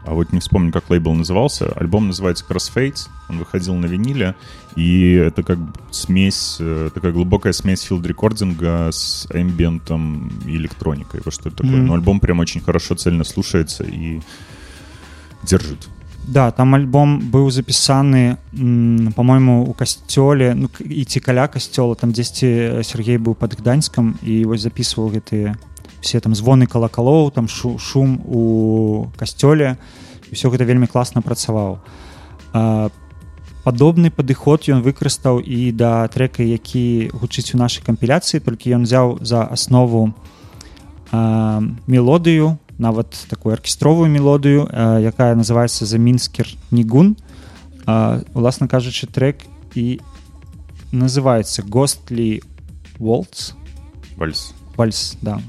а 0.07 0.13
вот 0.13 0.31
не 0.31 0.39
вспомню, 0.39 0.71
как 0.71 0.89
лейбл 0.89 1.13
назывался. 1.13 1.71
Альбом 1.73 2.07
называется 2.07 2.45
Crossfades. 2.47 3.09
Он 3.27 3.39
выходил 3.39 3.75
на 3.75 3.87
виниле. 3.87 4.35
И 4.75 5.11
это 5.11 5.43
как 5.43 5.59
смесь, 5.91 6.57
э, 6.59 6.89
такая 6.93 7.11
глубокая 7.11 7.51
смесь 7.51 7.81
филд-рекординга 7.81 8.89
с 8.91 9.27
эмбиентом 9.33 10.31
и 10.45 10.55
электроникой. 10.55 11.21
Вот 11.25 11.33
что 11.33 11.49
это 11.49 11.57
такое. 11.57 11.81
Mm. 11.81 11.87
Но 11.87 11.93
альбом 11.93 12.21
прям 12.21 12.39
очень 12.39 12.61
хорошо, 12.61 12.95
цельно 12.95 13.25
слушается 13.25 13.83
и 13.83 14.21
держит. 15.43 15.89
Да, 16.27 16.51
там 16.51 16.75
альбом 16.75 17.19
быў 17.31 17.49
запісаны 17.51 18.37
по-мойму 19.15 19.63
у 19.63 19.73
касцёле 19.73 20.53
ну, 20.55 20.69
і 20.79 21.05
ці 21.05 21.19
каля 21.19 21.47
касцёла 21.47 21.95
там 21.95 22.11
дзесьці 22.11 22.83
Сергей 22.83 23.17
быў 23.17 23.33
под 23.33 23.55
гданьскам 23.55 24.19
і 24.21 24.43
вось 24.43 24.67
записываў 24.67 25.15
гэтыя 25.15 25.55
все 26.02 26.20
там 26.20 26.34
звоны 26.34 26.66
калакалоў 26.66 27.30
там 27.30 27.48
шу, 27.48 27.78
шум 27.78 28.20
у 28.26 29.08
касцёле 29.16 29.78
все 30.32 30.50
гэта 30.50 30.64
вельмі 30.68 30.86
класна 30.86 31.22
працаваў 31.22 31.80
падобны 33.62 34.10
падыход 34.10 34.66
ён 34.66 34.82
выкарыстаў 34.82 35.38
і 35.38 35.70
да 35.72 36.06
трека 36.10 36.42
які 36.42 37.14
гучыць 37.14 37.54
у 37.54 37.58
нашай 37.58 37.86
кампіляцыі 37.86 38.42
толькі 38.42 38.74
ён 38.74 38.82
взяў 38.82 39.22
за 39.22 39.46
аснову 39.46 40.10
а, 41.12 41.62
мелодыю 41.86 42.58
нават 42.78 43.14
такую 43.30 43.54
аркестровую 43.54 44.10
мелодыю 44.10 44.66
а, 44.66 44.98
якая 44.98 45.34
называется 45.38 45.86
за 45.86 45.98
мінскер 45.98 46.50
нігун 46.70 47.16
уласна 48.34 48.68
кажучы 48.68 49.06
трек 49.06 49.46
і 49.74 50.00
называется 50.92 51.62
гостлі 51.62 52.42
волц 52.98 53.54
вальс 54.16 54.54
вальс 54.76 55.16
да. 55.22 55.40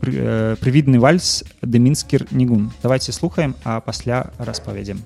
Прывідны 0.00 0.98
вальс 0.98 1.44
дэмінскір 1.62 2.28
нігун 2.30 2.70
давайте 2.82 3.12
слухаем 3.12 3.54
а 3.64 3.80
пасля 3.80 4.30
распавядзем 4.38 5.02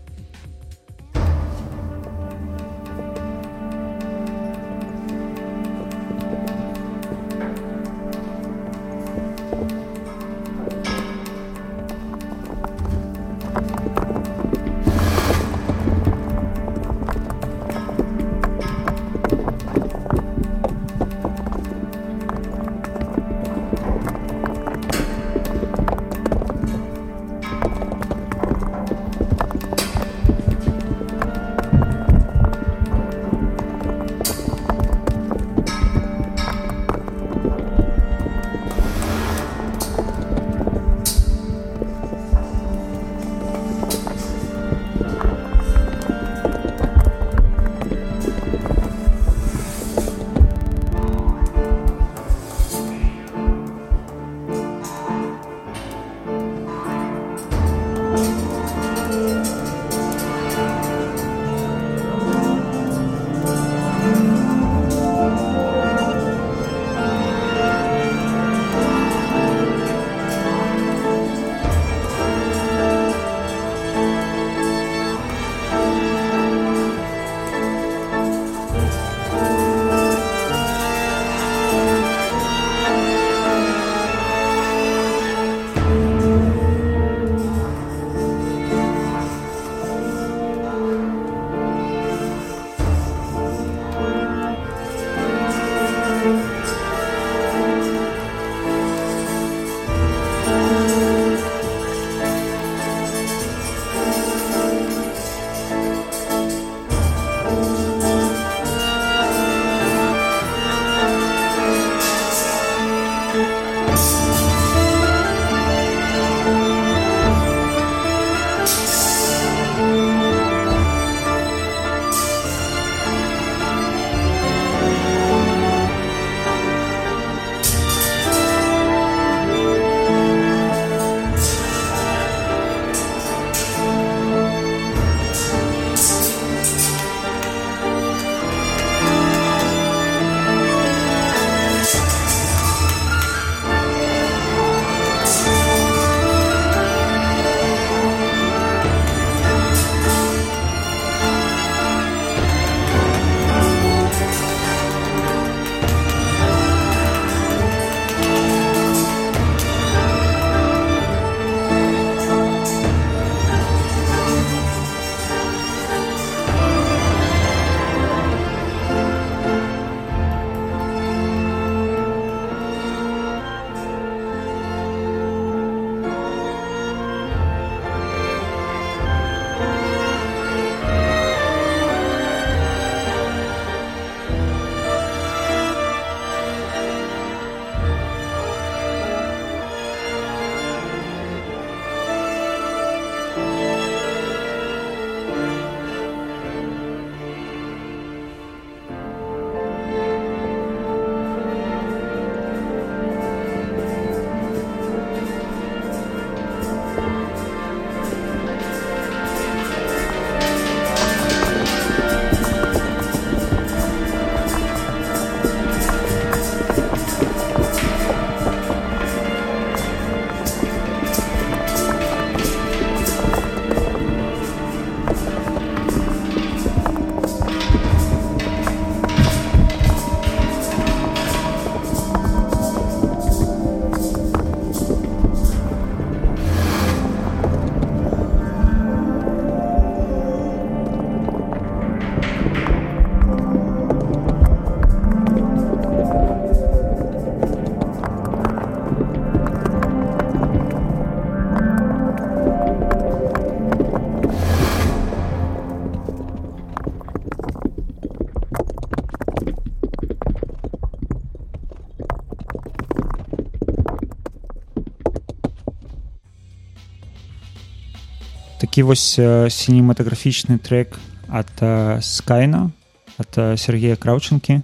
такі 268.78 268.86
вось 268.86 269.18
сінематаграфічны 269.50 270.54
трек 270.62 271.00
ад 271.26 271.50
скайна 271.98 272.70
ад 273.18 273.58
Сергея 273.58 273.96
краўчынкі 273.98 274.62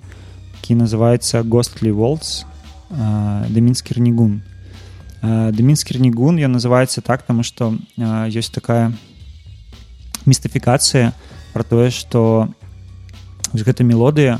які 0.55 0.75
называется 0.79 1.43
гостлі 1.43 1.91
волс 1.91 2.47
дымінскі 2.95 3.99
рнігун 3.99 4.39
дымінскі 5.19 5.99
рнігун 5.99 6.39
ён 6.39 6.55
называецца 6.55 7.03
так 7.03 7.27
таму 7.27 7.43
што 7.43 7.75
ёсць 7.99 8.55
такая 8.55 8.95
містыфікацыя 10.31 11.11
про 11.51 11.67
тое 11.67 11.91
што 11.91 12.47
гэта 13.51 13.83
мелодыя 13.83 14.39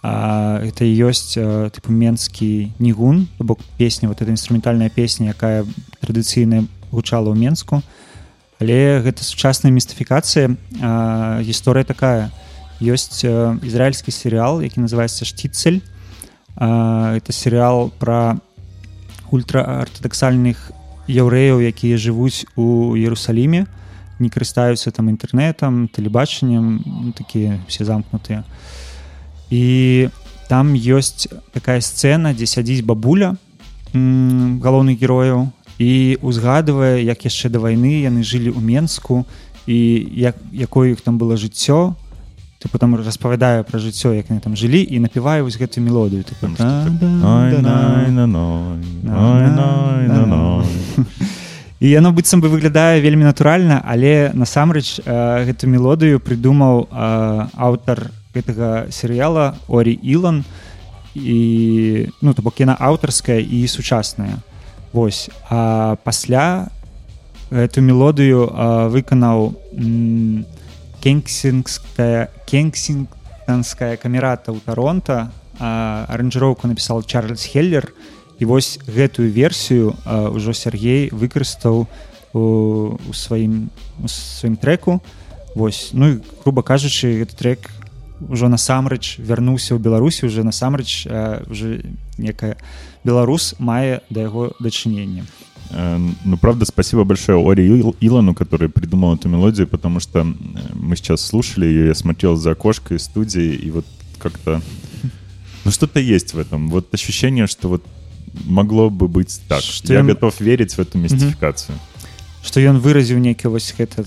это 0.00 0.88
ёсць 0.88 1.36
тыпу 1.36 1.92
менскі 1.92 2.72
нігун 2.80 3.28
бок 3.36 3.60
песня 3.76 4.08
вот 4.08 4.24
эта 4.24 4.32
інструментальная 4.32 4.88
песня 4.88 5.36
якая 5.36 5.68
традыцыйная 6.00 6.64
гучала 6.88 7.28
ў 7.28 7.36
менску 7.36 7.84
але 8.60 9.00
гэта 9.00 9.24
сучасная 9.24 9.72
містыфікацыя. 9.72 10.52
Гісторыя 11.40 11.84
такая. 11.84 12.30
Ёсць 12.80 13.24
ізраільскі 13.24 14.12
серыял 14.12 14.60
які 14.60 14.80
называется 14.80 15.24
шціцель 15.24 15.80
это 16.56 17.32
серыял 17.32 17.92
про 17.98 18.40
ультраартадаксальных 19.32 20.72
яўрэяў 21.08 21.60
якія 21.60 21.96
жывуць 21.96 22.44
у 22.56 22.96
Ерусаліме 22.96 23.66
не 24.20 24.28
карыстаюцца 24.28 24.92
там 24.92 25.08
інтэрнетам 25.08 25.88
тэлебачаннем 25.88 26.84
ну, 26.84 27.12
такія 27.16 27.58
все 27.66 27.84
замкнутыя. 27.84 28.44
І 29.50 30.08
там 30.48 30.76
ёсць 30.76 31.26
такая 31.52 31.80
сцэна 31.80 32.36
дзе 32.36 32.46
сядзіць 32.46 32.84
бабуля 32.84 33.36
галоўных 33.92 35.00
герояў 35.00 35.48
і 35.80 36.20
узгадывае 36.20 37.00
як 37.00 37.24
яшчэ 37.24 37.48
да 37.48 37.56
вайны 37.56 38.04
яны 38.04 38.20
жылі 38.20 38.52
ў 38.52 38.60
менску 38.60 39.24
і 39.64 39.80
як 40.12 40.36
якое 40.52 40.92
іх 40.92 41.00
там 41.00 41.16
было 41.16 41.40
жыццё 41.40 41.96
ты 42.60 42.68
потом 42.68 43.00
распавядаю 43.00 43.64
пра 43.64 43.80
жыццё 43.80 44.12
як 44.12 44.28
яны 44.28 44.44
там 44.44 44.60
жылі 44.60 44.84
і 44.84 45.00
напіваю 45.00 45.48
вось 45.48 45.56
гэтую 45.56 45.80
мелодыю 45.80 46.20
і 51.80 51.88
яно 51.88 52.12
быццам 52.12 52.44
бы 52.44 52.52
выглядае 52.52 53.00
вельмі 53.00 53.24
натуральна 53.24 53.80
але 53.80 54.36
насамрэч 54.36 55.00
гэту 55.48 55.64
мелодыю 55.64 56.20
прыдумаў 56.20 56.92
аўтар 57.56 58.12
гэтага 58.36 58.92
серыяла 58.92 59.56
орі 59.66 59.96
Ілан. 59.96 60.44
І 61.16 62.06
ну 62.20 62.36
то 62.36 62.42
бок 62.44 62.60
яна 62.60 62.76
аўтарская 62.78 63.40
і 63.40 63.66
сучасная 63.66 64.38
Вось. 64.92 65.30
А 65.48 65.96
пасля 66.02 66.70
эту 67.50 67.80
мелодыю 67.80 68.46
выканаў 68.90 69.54
кенксінгская 71.02 72.30
кенксінгтанская 72.46 73.96
камерата 73.96 74.50
ў 74.50 74.58
таронта 74.66 75.30
аранжыроўку 75.58 76.66
напісал 76.66 77.02
Чарльз 77.02 77.44
хеллер. 77.44 77.92
І 78.40 78.48
вось 78.48 78.80
гэтую 78.88 79.30
версію 79.30 79.94
ўжо 80.06 80.52
Сергей 80.56 81.10
выкарыстаў 81.12 81.86
у, 82.32 82.42
у 82.96 83.12
сваім 83.12 83.68
сваім 84.06 84.56
треку. 84.56 85.02
Вось. 85.54 85.90
Ну 85.92 86.08
і 86.08 86.20
груба 86.42 86.62
кажучы 86.62 87.20
гэты 87.20 87.36
трек 87.36 87.70
ужо 88.29 88.47
насамрэч 88.47 89.19
вярнуўся 89.19 89.75
ў 89.75 89.79
беларусі 89.79 90.25
уже 90.25 90.43
насамрэч 90.43 91.07
уже 91.51 91.83
некая 92.17 92.57
беларус 93.03 93.55
мае 93.59 94.01
да 94.09 94.21
яго 94.21 94.55
дачынення 94.59 95.25
Э, 95.69 95.97
ну, 96.23 96.37
правда, 96.37 96.65
спасибо 96.65 97.03
большое 97.03 97.37
Ори 97.37 97.67
Илону, 97.99 98.33
который 98.33 98.69
придумал 98.69 99.15
эту 99.15 99.29
мелодию, 99.29 99.67
потому 99.67 99.99
что 99.99 100.23
мы 100.73 100.95
сейчас 100.95 101.21
слушали 101.21 101.65
ее, 101.65 101.87
я 101.87 101.95
смотрел 101.95 102.35
за 102.35 102.51
окошко 102.51 102.95
из 102.95 103.03
студии, 103.03 103.53
и 103.53 103.71
вот 103.71 103.85
как-то... 104.19 104.61
Ну, 105.63 105.71
что-то 105.71 105.99
есть 105.99 106.33
в 106.33 106.39
этом. 106.39 106.69
Вот 106.69 106.93
ощущение, 106.93 107.47
что 107.47 107.69
вот 107.69 107.83
могло 108.45 108.89
бы 108.89 109.07
быть 109.07 109.41
так. 109.47 109.61
Что 109.61 109.93
я 109.93 110.01
он... 110.01 110.07
готов 110.07 110.39
верить 110.39 110.73
в 110.73 110.79
эту 110.79 110.97
мистификацию. 110.97 111.77
Что 112.45 112.61
ён 112.61 112.77
выразіў 112.77 113.17
нейкі 113.17 113.49
вось 113.49 113.73
этот 113.81 114.05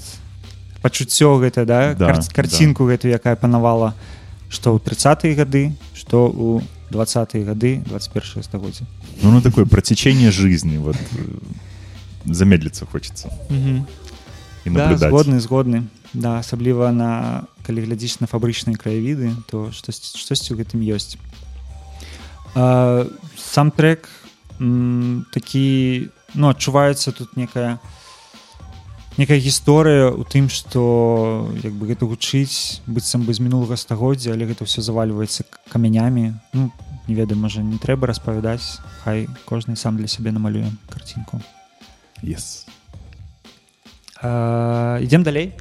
пачуццё 0.84 1.40
гэта 1.40 1.66
да, 1.66 1.96
да 1.96 2.12
Кар 2.12 2.20
карцінку 2.44 2.84
да. 2.86 2.94
гэтую 2.94 3.16
якая 3.16 3.40
панавала 3.40 3.96
што 4.52 4.76
ў 4.76 4.84
30 4.84 5.32
гады 5.40 5.72
што 5.96 6.28
ў 6.28 6.62
20 6.92 7.42
гады 7.48 7.82
21 7.88 8.44
стагоддзя. 8.44 8.86
Ну, 9.24 9.32
ну 9.32 9.42
такое 9.42 9.66
протечение 9.66 10.30
жизни 10.30 10.78
вот 10.78 11.00
замедлиться 12.26 12.86
хочется 12.86 13.32
да, 14.66 14.96
згодны 14.98 15.40
згодны. 15.40 15.84
Да 16.14 16.38
асабліва 16.40 16.92
на 16.92 17.44
калі 17.66 17.88
глядзіш 17.88 18.20
на 18.22 18.28
фабрычныя 18.28 18.78
краявіды 18.78 19.34
то 19.50 19.72
штось 19.72 20.14
штосьці 20.14 20.54
ў 20.54 20.62
гэтым 20.62 20.80
ёсць. 20.86 21.18
А, 22.56 23.08
сам 23.36 23.72
трек 23.72 24.08
такі 25.34 25.66
ну 26.38 26.54
адчуваецца 26.54 27.12
тут 27.12 27.36
некая 27.36 27.82
некая 29.18 29.38
гісторыя 29.38 30.10
у 30.10 30.24
тым 30.26 30.50
што 30.50 31.48
як 31.62 31.74
бы 31.78 31.88
гэта 31.88 32.10
гучыць 32.10 32.82
быццам 32.90 33.24
бы 33.24 33.34
з 33.34 33.46
мінулага 33.46 33.78
стагоддзя 33.78 34.34
але 34.34 34.50
гэта 34.50 34.66
ўсё 34.66 34.82
завальваецца 34.82 35.46
камянямі. 35.70 36.34
Ну 36.54 36.72
не 37.08 37.16
ведаю 37.16 37.38
можа 37.38 37.62
не 37.62 37.78
трэба 37.78 38.10
распавядаць 38.10 38.82
хай 39.04 39.30
кожны 39.46 39.76
сам 39.76 39.98
для 39.98 40.08
сябе 40.08 40.32
намалюе 40.32 40.72
карцінку. 40.90 41.42
Yes. 42.24 42.66
ідзем 44.24 45.24
далей. 45.24 45.54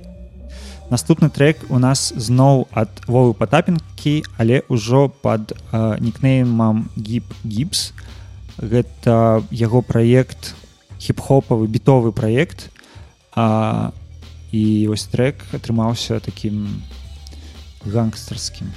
Наступны 0.91 1.31
трек 1.31 1.57
у 1.69 1.79
нас 1.79 2.13
зноў 2.17 2.69
ад 2.73 2.89
вовы 3.07 3.35
патапінкі 3.35 4.25
але 4.39 4.63
ўжо 4.69 5.09
под 5.09 5.53
нікнеймам 5.73 6.89
гіп 6.97 7.29
гіпс. 7.45 7.93
Гэта 8.57 9.45
яго 9.51 9.83
праект 9.83 10.55
хіп-хопавы 11.03 11.67
бітовы 11.67 12.13
праект 12.13 12.72
а, 13.35 13.93
і 14.53 14.87
вось 14.89 15.09
трек 15.09 15.41
атрымаўся 15.53 16.21
таким 16.21 16.83
гангстарскім. 17.85 18.69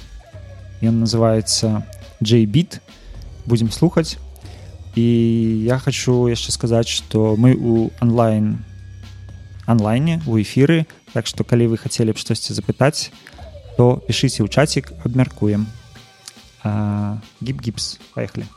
Ён 0.82 1.00
называется 1.00 1.84
джейбит 2.22 2.80
будем 3.44 3.70
слухаць. 3.70 4.18
І 4.96 5.64
я 5.68 5.78
хочу 5.78 6.26
яшчэ 6.26 6.52
сказаць 6.52 6.88
что 6.88 7.36
мы 7.36 7.52
у 7.54 7.92
онлайн 8.00 8.64
онлайне 9.66 10.22
у 10.26 10.40
эфиры 10.40 10.86
так 11.12 11.26
что 11.26 11.44
калі 11.44 11.68
вы 11.68 11.76
хацелі 11.76 12.12
б 12.12 12.18
штосьці 12.18 12.56
запытаць 12.56 13.12
то 13.76 14.00
пішыце 14.08 14.40
ў 14.40 14.48
чацік 14.48 14.92
абмяркуем. 15.04 15.68
Гіп-гіпс 16.64 18.00
поехали 18.14 18.46
Вот 18.48 18.55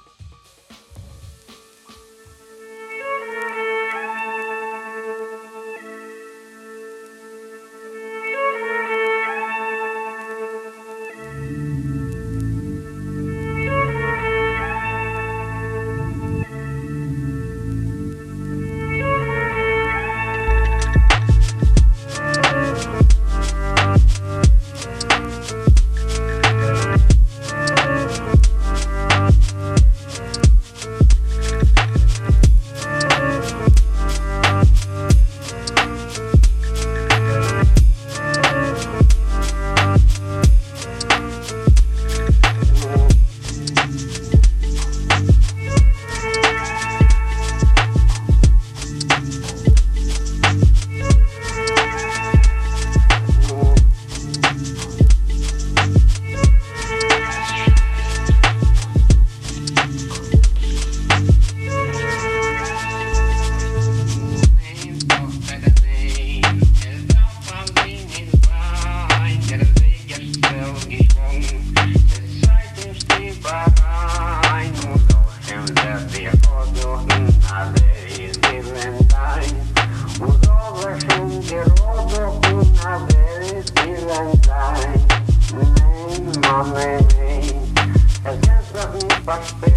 такой 89.30 89.69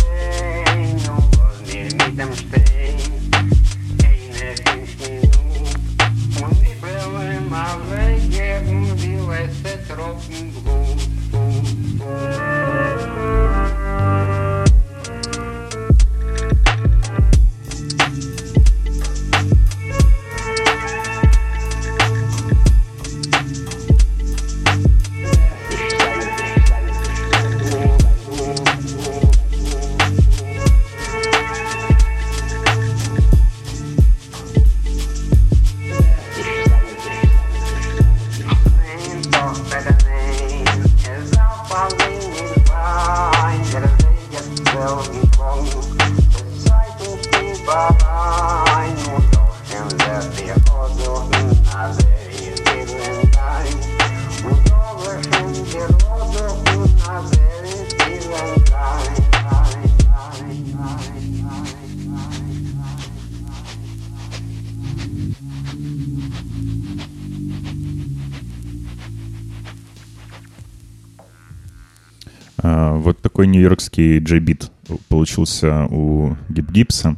нью-йоркский 73.52 74.18
джей-бит 74.18 74.70
получился 75.08 75.86
у 75.90 76.36
Гип 76.48 76.70
Гипса. 76.70 77.16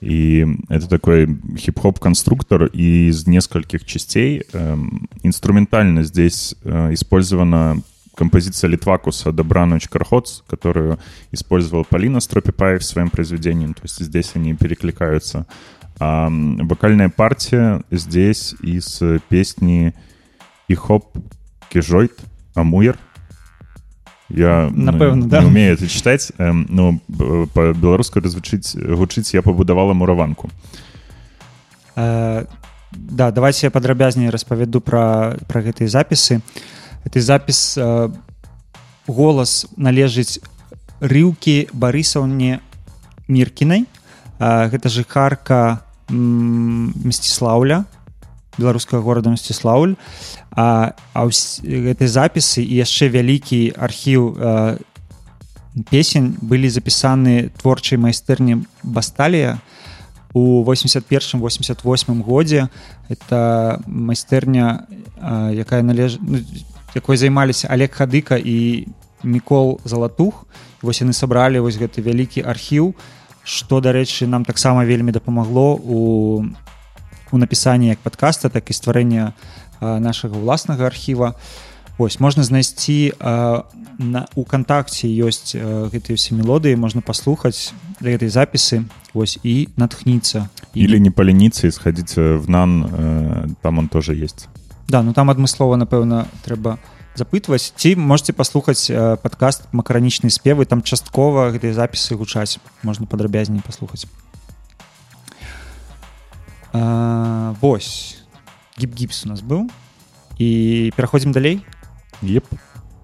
И 0.00 0.44
это 0.68 0.88
такой 0.88 1.38
хип-хоп 1.56 2.00
конструктор 2.00 2.64
из 2.64 3.26
нескольких 3.26 3.84
частей. 3.84 4.42
Эм, 4.52 5.08
инструментально 5.22 6.02
здесь 6.02 6.56
э, 6.64 6.92
использована 6.92 7.80
композиция 8.16 8.68
Литвакуса 8.68 9.30
«Добранович 9.30 9.88
Кархоц», 9.88 10.42
которую 10.48 10.98
использовал 11.30 11.84
Полина 11.84 12.18
Стропипай 12.20 12.78
в 12.78 12.84
своем 12.84 13.10
произведении. 13.10 13.66
То 13.68 13.82
есть 13.84 14.00
здесь 14.00 14.32
они 14.34 14.54
перекликаются. 14.54 15.46
А 16.00 16.28
вокальная 16.30 17.08
партия 17.08 17.84
здесь 17.92 18.54
из 18.60 19.00
песни 19.28 19.94
«Ихоп 20.66 21.16
Кижойт 21.70 22.18
Амуер», 22.54 22.98
я 24.32 24.70
напэўна 24.72 25.24
ну, 25.24 25.28
да? 25.28 25.40
не 25.40 25.46
умею 25.46 25.74
это 25.74 25.88
читаць 25.88 26.32
эм, 26.38 26.66
ну 26.68 27.00
по-беларуску 27.54 28.20
развучыць 28.20 28.76
гучыць 28.76 29.34
я 29.34 29.42
пабудавала 29.42 29.92
мураванку. 29.92 30.50
Э, 31.96 32.44
да 32.92 33.30
давайте 33.30 33.66
я 33.66 33.70
падрабязней 33.70 34.30
распавяду 34.30 34.80
про 34.80 35.36
про 35.48 35.62
гэтыя 35.62 35.88
запісы. 35.88 36.40
Это 37.04 37.20
запіс 37.20 37.76
э, 37.78 38.10
голас 39.06 39.66
належыць 39.76 40.40
рыўкі 41.00 41.68
барысаўне 41.72 42.60
міркінай. 43.28 43.86
Э, 44.38 44.68
гэта 44.68 44.88
жыхарка 44.88 45.82
мсціслаўля 46.08 47.84
беларускага 48.58 49.02
горада 49.02 49.30
мсціслаўль 49.30 49.96
а, 50.50 50.92
а 51.14 51.20
гэтай 51.62 52.08
запісы 52.08 52.60
і 52.60 52.74
яшчэ 52.84 53.08
вялікі 53.08 53.72
архіў 53.76 54.22
а, 54.36 54.76
песень 55.88 56.36
былі 56.40 56.68
запісаны 56.68 57.48
творчай 57.56 57.98
майстэрні 57.98 58.64
басталія 58.82 59.60
у 60.34 60.64
81 60.64 61.40
88 61.40 62.22
годзе. 62.22 62.68
Это 63.08 63.82
майстэрня 63.86 64.86
а, 65.20 65.50
якая 65.52 65.82
належ 65.82 66.18
ну, 66.20 66.40
якой 66.94 67.16
займаліся 67.16 67.68
олег 67.72 67.92
хадыка 67.92 68.36
і 68.36 68.88
мікол 69.22 69.80
залатух. 69.84 70.44
Вось 70.82 71.00
яны 71.00 71.12
сабралі 71.12 71.60
вось 71.60 71.80
гэты 71.80 72.04
вялікі 72.04 72.44
архіў 72.44 72.94
што 73.42 73.80
дарэчы 73.80 74.26
нам 74.26 74.44
таксама 74.44 74.84
вельмі 74.84 75.12
дапамагло 75.12 75.74
у 75.74 75.98
у 76.44 76.44
напісанні 77.38 77.88
як 77.88 77.98
подкаста 77.98 78.48
так 78.48 78.68
і 78.68 78.74
стварэння 78.74 79.32
нашага 79.80 80.38
ўласнага 80.38 80.86
архіва. 80.86 81.34
Ось 81.98 82.20
можна 82.20 82.42
знайсці 82.42 83.12
на 83.20 84.26
укантакце 84.34 85.06
ёсць 85.06 85.52
гэтыя 85.56 86.16
все 86.16 86.34
мелодыі 86.34 86.74
можна 86.80 87.04
паслухаць 87.04 87.76
для 88.00 88.16
гэтай 88.16 88.32
запісы. 88.32 88.88
Ось 89.12 89.36
і 89.44 89.68
натхніцца. 89.76 90.48
Или 90.72 90.96
не 90.96 91.12
паленіцца 91.12 91.68
і 91.68 91.70
схадзіць 91.70 92.16
в 92.16 92.48
нан 92.48 93.54
там 93.60 93.78
он 93.78 93.88
тоже 93.88 94.16
есть. 94.16 94.48
Да 94.88 95.02
ну 95.02 95.12
там 95.12 95.28
адмыслова 95.28 95.76
напэўна 95.76 96.26
трэба 96.48 96.80
запытваць. 97.14 97.76
Ці 97.76 97.96
можете 98.00 98.32
паслухаць 98.32 98.88
падкаст 99.20 99.68
макаранічнай 99.72 100.32
спевы 100.32 100.64
там 100.64 100.80
часткова 100.80 101.52
гэтыя 101.52 101.76
запісы 101.76 102.16
гучаць. 102.16 102.56
Можна 102.82 103.04
падрабязней 103.06 103.60
паслухаць 103.60 104.08
А, 106.72 107.54
вось. 107.60 108.24
Гіп-гіпс 108.80 109.26
у 109.26 109.28
нас 109.28 109.40
быў. 109.44 109.68
І 110.38 110.92
пераходзім 110.96 111.32
далей. 111.32 111.64
Yep. 112.22 112.44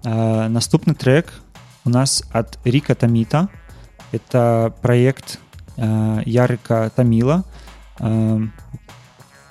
а, 0.03 0.47
наступны 0.49 0.95
трек 0.95 1.33
у 1.85 1.89
нас 1.89 2.23
ад 2.31 2.57
рика 2.63 2.95
таміта 2.95 3.47
это 4.11 4.73
праект 4.81 5.39
ярыка 5.77 6.89
таміла 6.95 7.43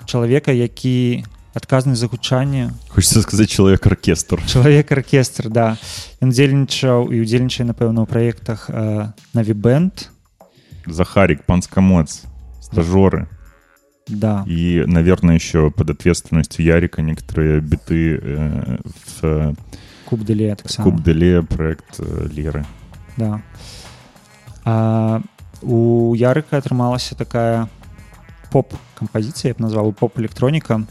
чалавека 0.05 0.51
які 0.51 1.25
адказны 1.53 1.95
за 1.95 2.07
гучанне. 2.07 2.71
Хочется 2.89 3.21
сказаць 3.21 3.49
чалавек 3.49 3.85
аркестр 3.87 4.41
чалавек 4.45 4.91
аркестр 4.91 5.49
да. 5.49 5.77
Ён 6.21 6.29
дзельнічаў 6.33 7.09
і 7.13 7.21
удзельнічае 7.21 7.65
напэўна 7.69 8.05
ў 8.05 8.07
праектах 8.09 8.69
навібэнд 9.33 10.09
захарик 10.85 11.45
панскамоц 11.45 12.25
стажоры 12.61 13.27
Да. 14.08 14.44
И, 14.46 14.84
наверное, 14.86 15.34
еще 15.34 15.70
под 15.70 15.90
ответственностью 15.90 16.64
Ярика 16.64 17.00
некоторые 17.02 17.60
биты 17.60 18.20
э, 18.20 18.78
в 19.22 19.56
Куб 20.04 20.20
Деле. 20.24 20.56
Куб 20.82 21.02
Деле 21.02 21.42
проект 21.42 21.98
э, 21.98 22.28
Леры. 22.30 22.66
Да. 23.16 23.42
А, 24.64 25.22
у 25.62 26.14
Ярыка 26.14 26.58
атрымалася 26.58 27.14
такая 27.14 27.68
поп-кампазіцыя, 28.52 29.52
я 29.52 29.54
б 29.54 29.64
назваў 29.64 29.92
поп-электроніка. 29.92 30.84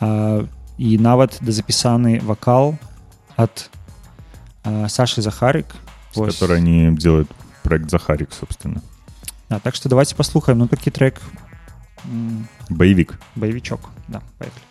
А, 0.00 0.44
і 0.76 0.98
нават 0.98 1.38
дазапісаны 1.40 2.20
вакал 2.20 2.76
ад 3.36 3.70
а, 4.64 4.88
Саши 4.88 5.22
Захарик. 5.22 5.66
С 6.12 6.16
вот. 6.16 6.32
которой 6.32 6.58
они 6.58 6.96
делают 6.96 7.30
проект 7.62 7.90
Захарик, 7.90 8.32
собственно. 8.32 8.82
Да, 9.48 9.58
так 9.58 9.74
что 9.74 9.88
давайте 9.88 10.14
послухаем. 10.14 10.58
Ну, 10.58 10.66
такі 10.66 10.90
трек 10.90 11.20
Боевик. 12.69 13.13
Боевичок, 13.35 13.81
да, 14.07 14.21
поехали. 14.37 14.61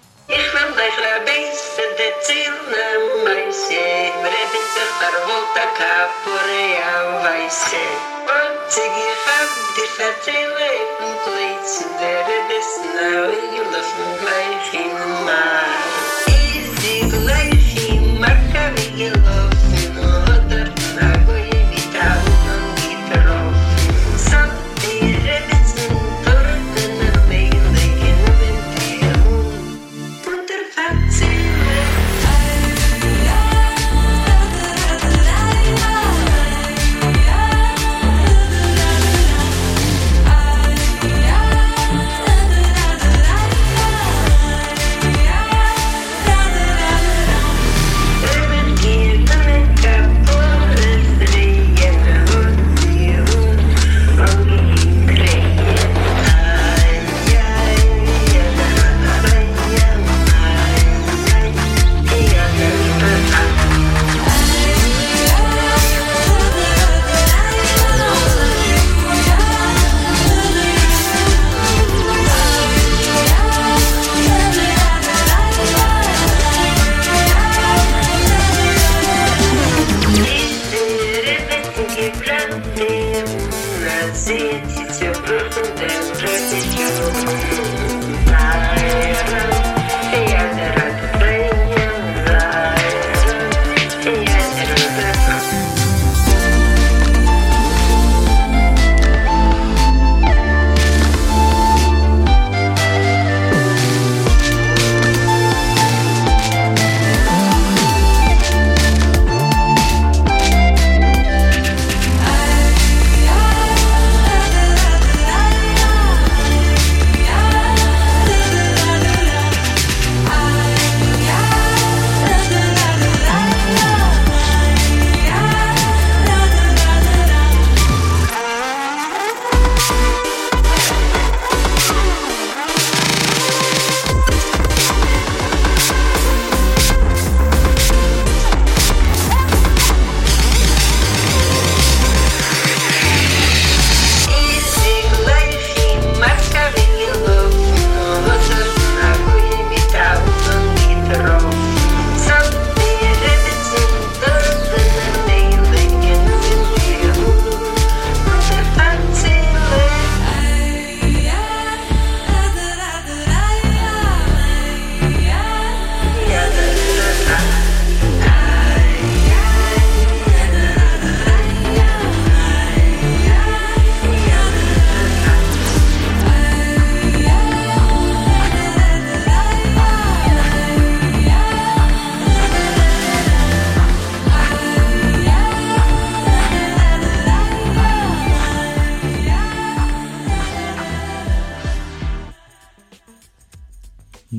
Easy 14.74 15.64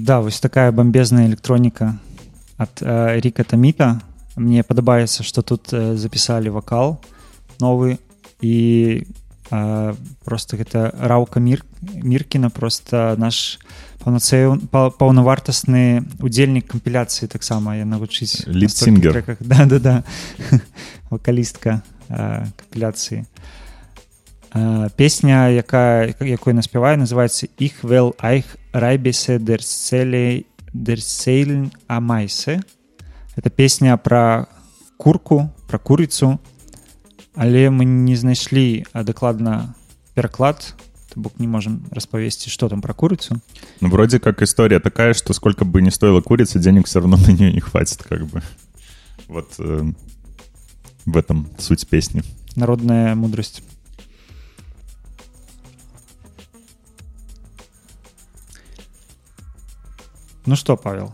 Да, 0.05 0.21
вось 0.21 0.39
такая 0.39 0.71
бомбезная 0.71 1.25
электроніка 1.25 1.97
ад 2.57 2.77
э, 2.81 3.19
Ріка 3.21 3.43
Таміта. 3.43 4.01
Мне 4.35 4.61
падабаецца, 4.61 5.23
што 5.25 5.41
тут 5.41 5.73
э, 5.73 5.97
запісалі 5.97 6.53
вакал 6.53 7.01
новы 7.57 7.97
і 8.37 9.01
э, 9.49 9.95
просто 10.21 10.57
гэта 10.61 10.93
раўка 10.93 11.41
мір 11.41 11.65
міркіна 11.81 12.53
просто 12.53 13.17
наш 13.17 13.57
паўнацэ 14.05 14.69
паўнавартасны 14.69 16.05
удзельнік 16.21 16.69
кампіляцыі 16.69 17.25
таксама 17.25 17.73
я 17.73 17.89
навучыць 17.89 18.45
лідсінгер 18.45 19.25
да 19.41 19.65
да 19.65 19.79
да 19.79 19.95
вакалістка 21.09 21.81
э, 22.13 22.45
кампіляцыі 22.61 23.25
песня 24.95 25.49
якая 25.49 26.13
якой 26.21 26.53
наспявае 26.53 26.93
называется 26.95 27.49
іх 27.57 27.81
well 27.81 28.13
айх 28.21 28.45
Райбисе 28.75 29.39
дерселей 29.39 30.47
дерсейль 30.73 31.71
амайсе. 31.87 32.61
Это 33.37 33.49
песня 33.49 33.95
про 33.95 34.47
курку 34.97 35.49
про 35.67 35.79
курицу. 35.79 36.39
Але 37.35 37.69
мы 37.69 37.85
не 37.85 38.15
знайшлі 38.15 38.85
дакладна 38.93 39.73
пераклад 40.13 40.73
бок 41.15 41.33
не 41.39 41.47
можем 41.47 41.85
распавесці 41.91 42.49
что 42.49 42.69
там 42.69 42.81
про 42.81 42.93
курицу. 42.93 43.39
Ну 43.81 43.89
вроде 43.89 44.19
как 44.19 44.41
история 44.41 44.79
такая 44.79 45.13
что 45.13 45.33
сколько 45.33 45.63
бы 45.63 45.81
не 45.81 45.91
стоила 45.91 46.19
курица 46.21 46.59
денег 46.59 46.85
все 46.85 46.99
равно 46.99 47.17
на 47.27 47.31
нее 47.31 47.53
не 47.53 47.61
хватит 47.61 48.03
как 48.03 48.25
бы. 48.27 48.41
Вот 49.27 49.55
э, 49.59 49.91
в 51.05 51.17
этом 51.17 51.47
суть 51.57 51.87
песни. 51.87 52.23
Народная 52.55 53.15
мудрость 53.15 53.63
Ну 60.45 60.55
что, 60.55 60.77
Павел? 60.77 61.13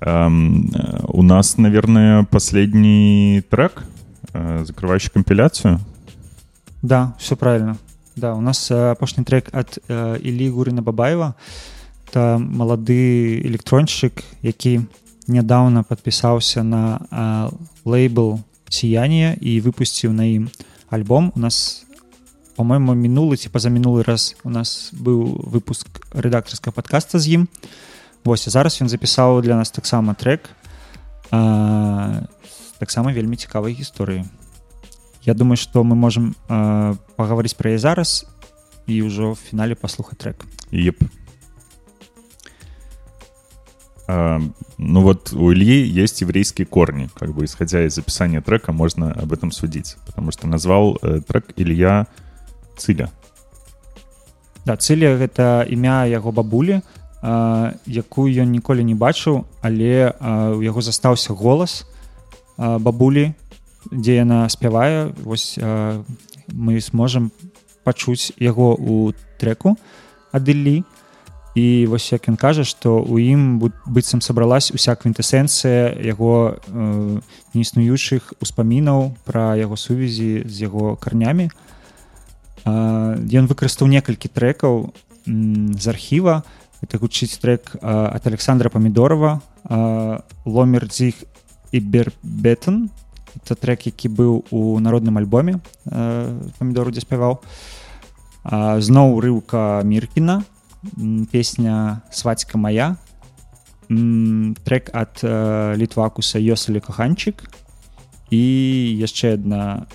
Эм, 0.00 0.70
у 1.08 1.22
нас, 1.22 1.58
наверное, 1.58 2.24
последний 2.24 3.42
трек, 3.50 3.84
э, 4.32 4.64
закрывающий 4.64 5.10
компиляцию. 5.10 5.80
Да, 6.82 7.14
все 7.18 7.36
правильно. 7.36 7.76
Да, 8.16 8.34
у 8.34 8.40
нас 8.40 8.70
э, 8.70 8.92
апошні 8.92 9.24
трек 9.24 9.48
ад 9.52 9.78
э, 9.88 10.18
Ілі 10.18 10.50
Гурына 10.50 10.82
Бабаева. 10.82 11.34
Это 12.06 12.38
малады 12.38 13.42
электроншчык, 13.42 14.22
які 14.42 14.80
нядаўна 15.26 15.82
падпісаўся 15.82 16.62
на 16.62 17.00
э, 17.10 17.50
лейбл 17.84 18.40
сіяние 18.68 19.36
і 19.40 19.60
выпусціў 19.60 20.12
на 20.12 20.24
ім 20.24 20.50
альбом. 20.90 21.32
У 21.34 21.40
нас 21.40 21.86
по-моему 22.54 22.94
мінулы 22.94 23.36
ці 23.36 23.48
пазамінулы 23.48 24.04
раз 24.06 24.36
у 24.44 24.50
нас 24.50 24.94
быў 24.94 25.42
выпуск 25.42 25.88
рэдактарскага 26.14 26.74
падкаста 26.74 27.18
з 27.18 27.40
ім. 27.40 27.48
Вось 28.24 28.48
зараз 28.48 28.80
ён 28.80 28.88
запісаў 28.88 29.42
для 29.44 29.56
нас 29.56 29.70
таксама 29.70 30.14
трек 30.16 30.48
таксама 32.78 33.12
вельмі 33.12 33.36
цікавай 33.36 33.76
гісторыі. 33.76 34.24
Я 35.24 35.34
думаю 35.34 35.56
што 35.60 35.84
мы 35.84 35.92
можемм 35.92 36.32
пагаварыць 37.16 37.56
пра 37.56 37.76
яе 37.76 37.80
зараз 37.80 38.24
і 38.88 39.04
ўжо 39.04 39.36
в 39.36 39.40
фінале 39.40 39.76
паслухаць 39.76 40.20
трек. 40.20 40.44
Yep. 40.72 41.04
а, 44.06 44.40
ну 44.78 45.02
вот 45.02 45.32
у 45.32 45.52
Ильи 45.52 45.86
есть 45.86 46.22
еврейские 46.22 46.66
корни 46.66 47.08
как 47.14 47.34
бы 47.34 47.44
исходя 47.44 47.84
из 47.86 47.98
описания 47.98 48.40
трека 48.40 48.72
можно 48.72 49.12
об 49.12 49.32
этом 49.32 49.50
судить 49.50 49.96
потому 50.06 50.30
что 50.30 50.46
назвал 50.46 50.98
э, 51.02 51.20
трек 51.26 51.52
Илья 51.56 52.06
Циля. 52.76 53.10
Да 54.64 54.76
Циля 54.76 55.16
гэта 55.16 55.64
імя 55.68 56.04
яго 56.06 56.32
бабулі 56.32 56.82
якую 57.24 58.28
ён 58.28 58.52
ніколі 58.52 58.84
не 58.84 58.94
бачыў 58.94 59.44
але 59.64 60.12
у 60.20 60.60
яго 60.60 60.84
застаўся 60.84 61.32
голас 61.32 61.88
бабулі 62.58 63.32
дзе 63.90 64.20
яна 64.20 64.48
спявае. 64.48 65.12
Вось 65.24 65.58
мы 66.52 66.80
сможам 66.80 67.32
пачуць 67.84 68.32
яго 68.36 68.76
у 68.76 69.12
треку 69.40 69.76
адылі 70.32 70.84
і 71.54 71.86
вось 71.86 72.12
як 72.12 72.28
ён 72.28 72.36
кажа 72.36 72.64
што 72.64 73.00
у 73.00 73.16
ім 73.16 73.56
быццам 73.86 74.20
сабралась 74.20 74.72
уся 74.74 74.92
квінтэсэнцыя 74.92 75.96
яго 76.04 76.58
неіснуючых 77.54 78.34
успамінаў 78.40 79.16
пра 79.24 79.56
яго 79.56 79.76
сувязі 79.76 80.44
з 80.44 80.54
яго 80.60 80.96
карнямі. 80.96 81.48
Ён 82.64 83.44
выкарыстаў 83.48 83.88
некалькі 83.88 84.28
трекаў 84.28 84.92
з 85.24 85.84
архіва. 85.88 86.44
і 86.44 86.63
это 86.84 87.00
гучыць 87.00 87.40
трек 87.40 87.72
от 87.80 88.26
александра 88.26 88.68
помидорова 88.68 89.40
ломер 90.44 90.86
дзіх 90.92 91.24
і 91.72 91.80
бербетон 91.80 92.90
это 93.40 93.56
трек 93.56 93.88
які 93.88 94.12
быў 94.12 94.44
у 94.52 94.78
народным 94.78 95.16
альбоме 95.18 95.58
помидору 96.60 96.92
дзе 96.92 97.00
спяваў. 97.00 97.40
Зноў 98.44 99.18
рыўка 99.24 99.80
міркіна 99.82 100.44
песня 101.32 102.04
свацька 102.12 102.60
моя 102.60 102.96
трек 103.88 104.92
от 104.92 105.24
літвакуса 105.80 106.38
ёсалі 106.38 106.84
каханчик 106.84 107.48
і 108.28 108.44
яшчэ 109.00 109.40
одна 109.40 109.88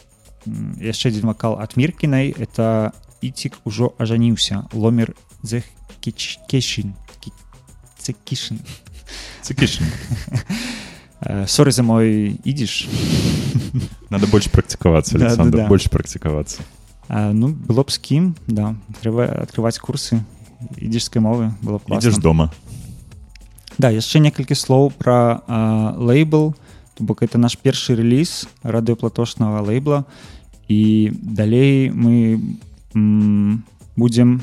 яшчэ 0.81 1.13
адзін 1.13 1.29
вакал 1.29 1.61
от 1.61 1.77
міркінай. 1.77 2.33
Это 2.33 2.91
іцік 3.21 3.61
ужо 3.63 3.93
ажаніўся 4.01 4.65
ломер 4.73 5.13
дзех 5.43 5.63
Кешин. 6.01 6.95
Цекишин. 7.97 8.59
Цекишин. 9.41 9.85
Сори 11.47 11.71
за 11.71 11.83
мой 11.83 12.39
идиш. 12.45 12.87
надо 14.09 14.27
больше 14.27 14.49
практиковаться 14.49 15.17
Да, 15.17 15.25
александр 15.25 15.57
да, 15.57 15.63
да. 15.63 15.67
больше 15.67 15.89
практиковаться 15.89 16.61
А, 17.09 17.33
ну 17.33 17.49
было 17.49 17.83
б 17.83 17.91
з 17.91 17.97
кім 17.97 18.35
да 18.47 18.75
трэба 19.01 19.25
открываць 19.43 19.79
курсы 19.81 20.21
ідзішскай 20.77 21.19
мовы 21.21 21.51
было 21.61 21.77
б 21.79 21.83
класна. 21.85 22.07
ідзеш 22.09 22.21
дома 22.21 22.51
Да 23.77 23.89
яшчэ 23.91 24.19
некалькі 24.19 24.55
слоў 24.55 24.91
пра 24.95 25.41
а, 25.47 25.93
лейбл 25.97 26.53
то 26.95 27.03
бок 27.03 27.21
это 27.23 27.37
наш 27.37 27.57
першы 27.57 27.95
рэліз 27.95 28.47
радыёплатошнага 28.63 29.59
лейбла 29.65 30.05
і 30.69 31.11
далей 31.13 31.89
мы 31.91 32.39
м, 32.95 33.63
будзем 33.97 34.41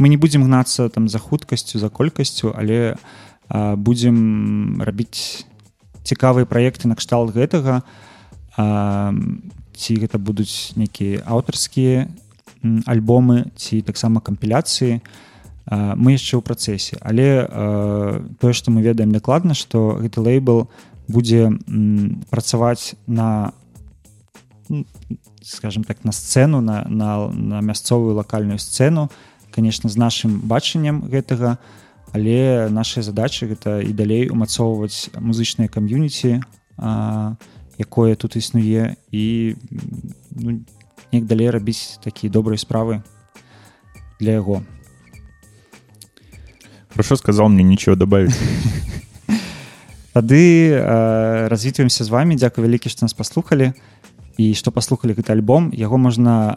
мы 0.00 0.08
не 0.08 0.16
будзем 0.16 0.42
гнацца 0.48 0.88
там 0.88 1.08
за 1.08 1.20
хуткасцю 1.20 1.78
за 1.78 1.92
колькасцю 1.92 2.56
але 2.56 2.96
а, 3.48 3.76
будзем 3.76 4.80
рабіць 4.80 5.44
цікавыя 6.02 6.46
праекты 6.48 6.88
накшталт 6.88 7.34
гэтага. 7.34 7.82
А, 8.56 9.12
ці 9.76 9.92
гэта 10.00 10.18
будуць 10.18 10.72
нейкія 10.76 11.22
аўтарскія 11.26 12.08
альбомы 12.86 13.50
ці 13.56 13.80
таксама 13.82 14.20
кампіляцыі. 14.20 15.00
А, 15.66 15.94
мы 15.94 16.16
яшчэ 16.16 16.38
ў 16.38 16.42
працэсе. 16.42 16.96
Але 17.04 17.44
а, 17.44 18.24
тое 18.40 18.52
што 18.56 18.70
мы 18.70 18.80
ведаем 18.86 19.12
дакладна 19.12 19.52
што 19.52 20.00
гэты 20.00 20.24
лейбл 20.24 20.70
будзе 21.10 21.50
працаваць 22.30 22.94
на 23.06 23.52
скажем 25.42 25.82
так 25.82 26.04
на 26.04 26.12
сцэну 26.12 26.60
на, 26.60 26.86
на, 26.86 27.26
на 27.28 27.58
мясцовую 27.60 28.14
лакальную 28.14 28.62
сцэну 28.62 29.10
конечно 29.50 29.90
з 29.90 29.96
нашим 29.96 30.40
бачаннем 30.40 31.02
гэтага 31.10 31.58
але 32.12 32.68
нашай 32.70 33.02
задачы 33.02 33.46
гэта 33.46 33.80
і 33.82 33.92
далей 33.94 34.28
умацоўваць 34.30 35.10
музычныя 35.14 35.70
кам'юніці 35.70 36.42
якое 37.78 38.14
тут 38.14 38.36
існуе 38.36 38.96
і 39.12 39.54
ну, 40.30 40.60
неяк 41.12 41.26
далей 41.26 41.50
рабіць 41.50 41.98
такія 42.02 42.32
добрыя 42.32 42.58
справы 42.58 43.02
для 44.20 44.32
яго. 44.36 44.62
Хорошо 46.90 47.16
сказал 47.16 47.48
мне 47.48 47.62
ничего 47.62 47.96
добавить 47.96 48.34
тады 50.12 50.74
э, 50.74 51.48
развітваемся 51.48 52.04
з 52.04 52.08
вами 52.08 52.34
дзякуй 52.34 52.64
вялікі 52.64 52.90
што 52.90 53.06
нас 53.06 53.14
паслухалі. 53.14 53.72
і 53.72 53.99
што 54.56 54.72
паслухалі 54.74 55.14
гэты 55.18 55.32
альбом 55.36 55.70
яго 55.76 55.98
можна 56.00 56.34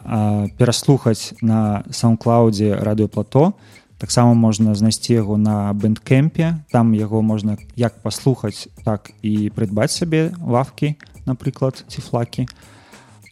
пераслухаць 0.58 1.34
на 1.40 1.84
саундклаудзе 1.90 2.74
радыёплато 2.80 3.52
таксама 3.98 4.34
можна 4.34 4.74
знайсці 4.74 5.14
яго 5.20 5.36
на 5.36 5.72
бэндкемпе 5.72 6.64
там 6.72 6.94
яго 6.94 7.22
можна 7.22 7.56
як 7.76 8.00
паслухаць 8.02 8.68
так 8.84 9.12
і 9.22 9.50
прыдбаць 9.54 9.92
сабе 9.92 10.32
лавкі 10.40 10.96
напрыклад 11.26 11.84
ці 11.88 12.00
флакі 12.00 12.48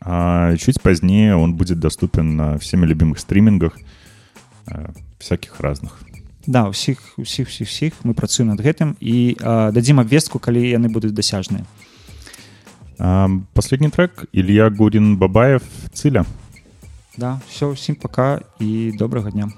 а 0.05 0.57
чуть 0.57 0.81
позднее 0.81 1.37
он 1.37 1.55
будет 1.55 1.79
доступен 1.79 2.37
на 2.37 2.59
всеми 2.59 2.87
любимых 2.87 3.19
стримингах 3.19 3.79
э, 4.67 4.91
всяких 5.19 5.61
разных. 5.61 6.03
Да 6.47 6.69
усіх 6.69 7.15
усіх 7.17 7.49
усіх 7.49 7.69
усіх 7.69 7.93
мы 8.03 8.15
працуем 8.15 8.51
над 8.51 8.61
гэтым. 8.61 8.97
І 8.99 9.39
э, 9.39 9.73
дадзім 9.73 10.01
абвестку 10.01 10.39
калі 10.39 10.59
яны 10.59 10.91
будуць 10.91 11.15
дасяжныя. 11.15 11.63
А, 11.63 11.92
Последний 13.53 13.89
трек 13.91 14.25
Илья 14.33 14.71
Гурин 14.71 15.17
Бабаев 15.17 15.63
Циля. 15.93 16.25
да 17.19 17.41
все 17.49 17.67
усім 17.67 17.95
пока 17.95 18.41
і 18.61 18.93
добрага 18.99 19.31
дня 19.31 19.53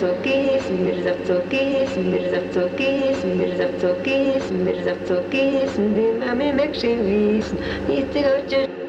זוקי 0.00 0.60
סומער 0.60 1.14
זוקי 1.24 1.84
סומער 1.94 2.40
זוקי 2.52 3.14
סומער 3.20 3.70
זוקי 3.80 4.20
סומער 4.48 4.94
זוקי 5.08 5.48
סומען 5.74 6.18
נאָמען 6.20 6.56
מכש 6.60 6.84
וויס 6.84 7.54
היטער 7.88 8.36
גייט 8.48 8.81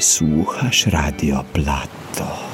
słuchasz 0.00 0.86
Radio 0.86 1.44
Plato. 1.52 2.45